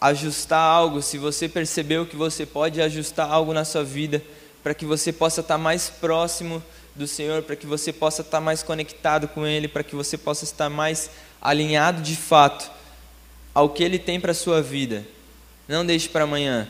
ajustar 0.00 0.60
algo, 0.60 1.02
se 1.02 1.18
você 1.18 1.48
percebeu 1.48 2.06
que 2.06 2.16
você 2.16 2.46
pode 2.46 2.80
ajustar 2.80 3.30
algo 3.30 3.52
na 3.52 3.64
sua 3.64 3.84
vida, 3.84 4.22
para 4.62 4.74
que 4.74 4.84
você 4.84 5.12
possa 5.12 5.40
estar 5.40 5.58
mais 5.58 5.90
próximo 5.90 6.62
do 6.94 7.06
Senhor, 7.06 7.42
para 7.42 7.56
que 7.56 7.66
você 7.66 7.92
possa 7.92 8.22
estar 8.22 8.40
mais 8.40 8.62
conectado 8.62 9.28
com 9.28 9.46
Ele, 9.46 9.68
para 9.68 9.82
que 9.82 9.94
você 9.94 10.16
possa 10.18 10.44
estar 10.44 10.68
mais 10.68 11.10
alinhado 11.40 12.02
de 12.02 12.16
fato 12.16 12.70
ao 13.54 13.70
que 13.70 13.82
Ele 13.82 13.98
tem 13.98 14.20
para 14.20 14.32
a 14.32 14.34
sua 14.34 14.60
vida. 14.62 15.06
Não 15.68 15.84
deixe 15.84 16.08
para 16.08 16.24
amanhã. 16.24 16.68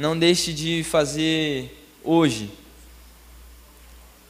Não 0.00 0.18
deixe 0.18 0.54
de 0.54 0.82
fazer 0.82 1.78
hoje. 2.02 2.50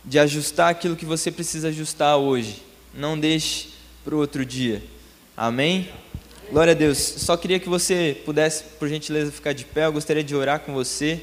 De 0.05 0.19
ajustar 0.19 0.69
aquilo 0.69 0.97
que 0.97 1.05
você 1.05 1.31
precisa 1.31 1.69
ajustar 1.69 2.17
hoje. 2.17 2.61
Não 2.93 3.17
deixe 3.17 3.69
para 4.03 4.13
o 4.13 4.19
outro 4.19 4.45
dia. 4.45 4.83
Amém? 5.37 5.89
Glória 6.51 6.73
a 6.73 6.75
Deus. 6.75 6.99
Só 6.99 7.37
queria 7.37 7.61
que 7.61 7.69
você 7.69 8.21
pudesse, 8.25 8.65
por 8.81 8.89
gentileza, 8.89 9.31
ficar 9.31 9.53
de 9.53 9.65
pé. 9.65 9.87
Eu 9.87 9.93
gostaria 9.93 10.25
de 10.25 10.35
orar 10.35 10.59
com 10.59 10.73
você. 10.73 11.23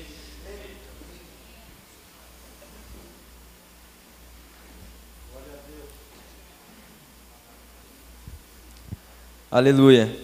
Aleluia. 9.52 10.18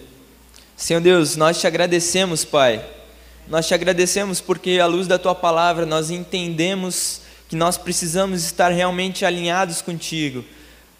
Senhor 0.74 1.00
Deus, 1.00 1.36
nós 1.36 1.60
te 1.60 1.66
agradecemos, 1.66 2.42
Pai. 2.42 3.03
Nós 3.46 3.66
te 3.66 3.74
agradecemos 3.74 4.40
porque, 4.40 4.78
à 4.80 4.86
luz 4.86 5.06
da 5.06 5.18
tua 5.18 5.34
palavra, 5.34 5.84
nós 5.84 6.10
entendemos 6.10 7.20
que 7.48 7.54
nós 7.54 7.76
precisamos 7.76 8.42
estar 8.42 8.70
realmente 8.70 9.24
alinhados 9.24 9.82
contigo, 9.82 10.44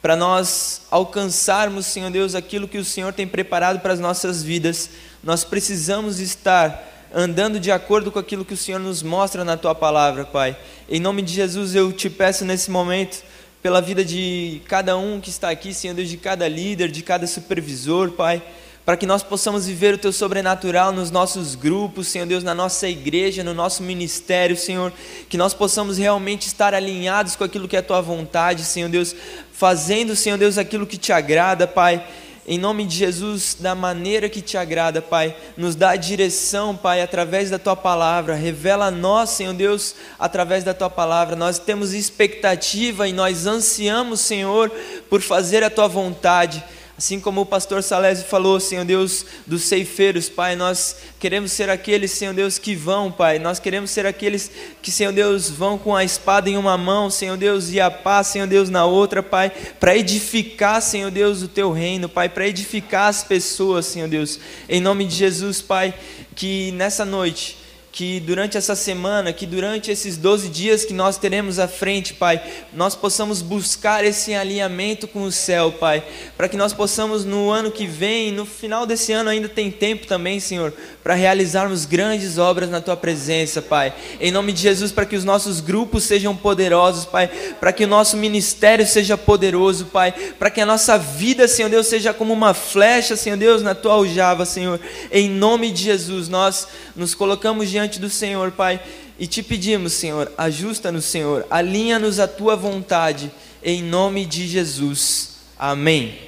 para 0.02 0.14
nós 0.14 0.82
alcançarmos, 0.90 1.86
Senhor 1.86 2.10
Deus, 2.10 2.34
aquilo 2.34 2.68
que 2.68 2.76
o 2.76 2.84
Senhor 2.84 3.14
tem 3.14 3.26
preparado 3.26 3.80
para 3.80 3.94
as 3.94 3.98
nossas 3.98 4.42
vidas. 4.42 4.90
Nós 5.22 5.42
precisamos 5.42 6.20
estar 6.20 7.08
andando 7.14 7.58
de 7.58 7.72
acordo 7.72 8.12
com 8.12 8.18
aquilo 8.18 8.44
que 8.44 8.52
o 8.52 8.56
Senhor 8.56 8.78
nos 8.78 9.02
mostra 9.02 9.42
na 9.42 9.56
tua 9.56 9.74
palavra, 9.74 10.26
Pai. 10.26 10.54
Em 10.90 11.00
nome 11.00 11.22
de 11.22 11.32
Jesus, 11.32 11.74
eu 11.74 11.90
te 11.90 12.10
peço 12.10 12.44
nesse 12.44 12.70
momento 12.70 13.22
pela 13.62 13.80
vida 13.80 14.04
de 14.04 14.60
cada 14.68 14.94
um 14.98 15.18
que 15.18 15.30
está 15.30 15.48
aqui, 15.48 15.72
Senhor 15.72 15.94
Deus, 15.94 16.10
de 16.10 16.18
cada 16.18 16.46
líder, 16.46 16.90
de 16.90 17.02
cada 17.02 17.26
supervisor, 17.26 18.10
Pai, 18.10 18.42
para 18.84 18.96
que 18.96 19.06
nós 19.06 19.22
possamos 19.22 19.66
viver 19.66 19.94
o 19.94 19.98
Teu 19.98 20.12
sobrenatural 20.12 20.92
nos 20.92 21.10
nossos 21.10 21.54
grupos, 21.54 22.08
Senhor 22.08 22.26
Deus, 22.26 22.44
na 22.44 22.54
nossa 22.54 22.86
igreja, 22.88 23.42
no 23.42 23.54
nosso 23.54 23.82
ministério, 23.82 24.56
Senhor, 24.56 24.92
que 25.28 25.38
nós 25.38 25.54
possamos 25.54 25.96
realmente 25.96 26.46
estar 26.46 26.74
alinhados 26.74 27.34
com 27.34 27.44
aquilo 27.44 27.66
que 27.66 27.76
é 27.76 27.78
a 27.78 27.82
Tua 27.82 28.00
vontade, 28.00 28.64
Senhor 28.64 28.88
Deus, 28.90 29.14
fazendo, 29.52 30.14
Senhor 30.14 30.36
Deus, 30.36 30.58
aquilo 30.58 30.86
que 30.86 30.98
te 30.98 31.12
agrada, 31.12 31.66
Pai 31.66 32.06
em 32.46 32.58
nome 32.58 32.84
de 32.84 32.94
Jesus, 32.94 33.56
da 33.58 33.74
maneira 33.74 34.28
que 34.28 34.42
te 34.42 34.58
agrada, 34.58 35.00
Pai. 35.00 35.34
Nos 35.56 35.74
dá 35.74 35.96
direção, 35.96 36.76
Pai, 36.76 37.00
através 37.00 37.48
da 37.48 37.58
tua 37.58 37.74
palavra. 37.74 38.34
Revela 38.34 38.86
a 38.86 38.90
nós, 38.90 39.30
Senhor 39.30 39.54
Deus, 39.54 39.94
através 40.18 40.62
da 40.62 40.74
tua 40.74 40.90
palavra. 40.90 41.36
Nós 41.36 41.58
temos 41.58 41.94
expectativa 41.94 43.08
e 43.08 43.14
nós 43.14 43.46
ansiamos, 43.46 44.20
Senhor, 44.20 44.70
por 45.08 45.22
fazer 45.22 45.64
a 45.64 45.70
tua 45.70 45.88
vontade. 45.88 46.62
Assim 46.96 47.18
como 47.18 47.40
o 47.40 47.46
pastor 47.46 47.82
Salésio 47.82 48.24
falou, 48.24 48.60
Senhor 48.60 48.84
Deus, 48.84 49.26
dos 49.44 49.64
ceifeiros, 49.64 50.28
Pai, 50.28 50.54
nós 50.54 50.94
queremos 51.18 51.50
ser 51.50 51.68
aqueles, 51.68 52.12
Senhor 52.12 52.32
Deus, 52.32 52.56
que 52.56 52.76
vão, 52.76 53.10
Pai. 53.10 53.40
Nós 53.40 53.58
queremos 53.58 53.90
ser 53.90 54.06
aqueles 54.06 54.48
que, 54.80 54.92
Senhor 54.92 55.12
Deus, 55.12 55.50
vão 55.50 55.76
com 55.76 55.96
a 55.96 56.04
espada 56.04 56.48
em 56.48 56.56
uma 56.56 56.78
mão, 56.78 57.10
Senhor 57.10 57.36
Deus, 57.36 57.70
e 57.70 57.80
a 57.80 57.90
paz, 57.90 58.28
Senhor 58.28 58.46
Deus, 58.46 58.70
na 58.70 58.86
outra, 58.86 59.24
Pai, 59.24 59.50
para 59.80 59.96
edificar, 59.96 60.80
Senhor 60.80 61.10
Deus, 61.10 61.42
o 61.42 61.48
teu 61.48 61.72
reino, 61.72 62.08
Pai, 62.08 62.28
para 62.28 62.46
edificar 62.46 63.08
as 63.08 63.24
pessoas, 63.24 63.86
Senhor 63.86 64.08
Deus. 64.08 64.38
Em 64.68 64.80
nome 64.80 65.04
de 65.04 65.16
Jesus, 65.16 65.60
Pai, 65.60 65.92
que 66.36 66.70
nessa 66.72 67.04
noite 67.04 67.63
que 67.94 68.18
durante 68.18 68.58
essa 68.58 68.74
semana, 68.74 69.32
que 69.32 69.46
durante 69.46 69.88
esses 69.88 70.16
12 70.16 70.48
dias 70.48 70.84
que 70.84 70.92
nós 70.92 71.16
teremos 71.16 71.60
à 71.60 71.68
frente, 71.68 72.12
Pai, 72.12 72.42
nós 72.72 72.96
possamos 72.96 73.40
buscar 73.40 74.04
esse 74.04 74.34
alinhamento 74.34 75.06
com 75.06 75.22
o 75.22 75.30
céu, 75.30 75.70
Pai, 75.70 76.02
para 76.36 76.48
que 76.48 76.56
nós 76.56 76.72
possamos 76.72 77.24
no 77.24 77.52
ano 77.52 77.70
que 77.70 77.86
vem, 77.86 78.32
no 78.32 78.44
final 78.44 78.84
desse 78.84 79.12
ano 79.12 79.30
ainda 79.30 79.48
tem 79.48 79.70
tempo 79.70 80.08
também, 80.08 80.40
Senhor, 80.40 80.74
para 81.04 81.14
realizarmos 81.14 81.84
grandes 81.84 82.36
obras 82.36 82.68
na 82.68 82.80
tua 82.80 82.96
presença, 82.96 83.62
Pai. 83.62 83.94
Em 84.20 84.32
nome 84.32 84.52
de 84.52 84.62
Jesus, 84.62 84.90
para 84.90 85.06
que 85.06 85.14
os 85.14 85.24
nossos 85.24 85.60
grupos 85.60 86.02
sejam 86.02 86.34
poderosos, 86.34 87.04
Pai, 87.04 87.28
para 87.60 87.72
que 87.72 87.84
o 87.84 87.88
nosso 87.88 88.16
ministério 88.16 88.84
seja 88.84 89.16
poderoso, 89.16 89.84
Pai, 89.84 90.10
para 90.36 90.50
que 90.50 90.60
a 90.60 90.66
nossa 90.66 90.98
vida, 90.98 91.46
Senhor 91.46 91.68
Deus, 91.68 91.86
seja 91.86 92.12
como 92.12 92.32
uma 92.32 92.54
flecha, 92.54 93.14
Senhor 93.14 93.36
Deus, 93.36 93.62
na 93.62 93.72
tua 93.72 93.92
aljava, 93.92 94.44
Senhor. 94.44 94.80
Em 95.12 95.30
nome 95.30 95.70
de 95.70 95.84
Jesus, 95.84 96.28
nós 96.28 96.66
nos 96.96 97.14
colocamos 97.14 97.70
diante 97.70 97.83
diante 97.84 98.00
do 98.00 98.08
Senhor, 98.08 98.50
Pai, 98.52 98.80
e 99.18 99.26
te 99.26 99.42
pedimos, 99.42 99.92
Senhor, 99.92 100.32
ajusta-nos, 100.38 101.04
Senhor, 101.04 101.46
alinha-nos 101.50 102.18
à 102.18 102.26
tua 102.26 102.56
vontade, 102.56 103.30
em 103.62 103.82
nome 103.82 104.24
de 104.24 104.46
Jesus. 104.46 105.36
Amém. 105.58 106.18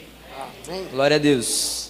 Amém. 0.69 0.87
Glória 0.93 1.17
a 1.17 1.19
Deus. 1.19 1.86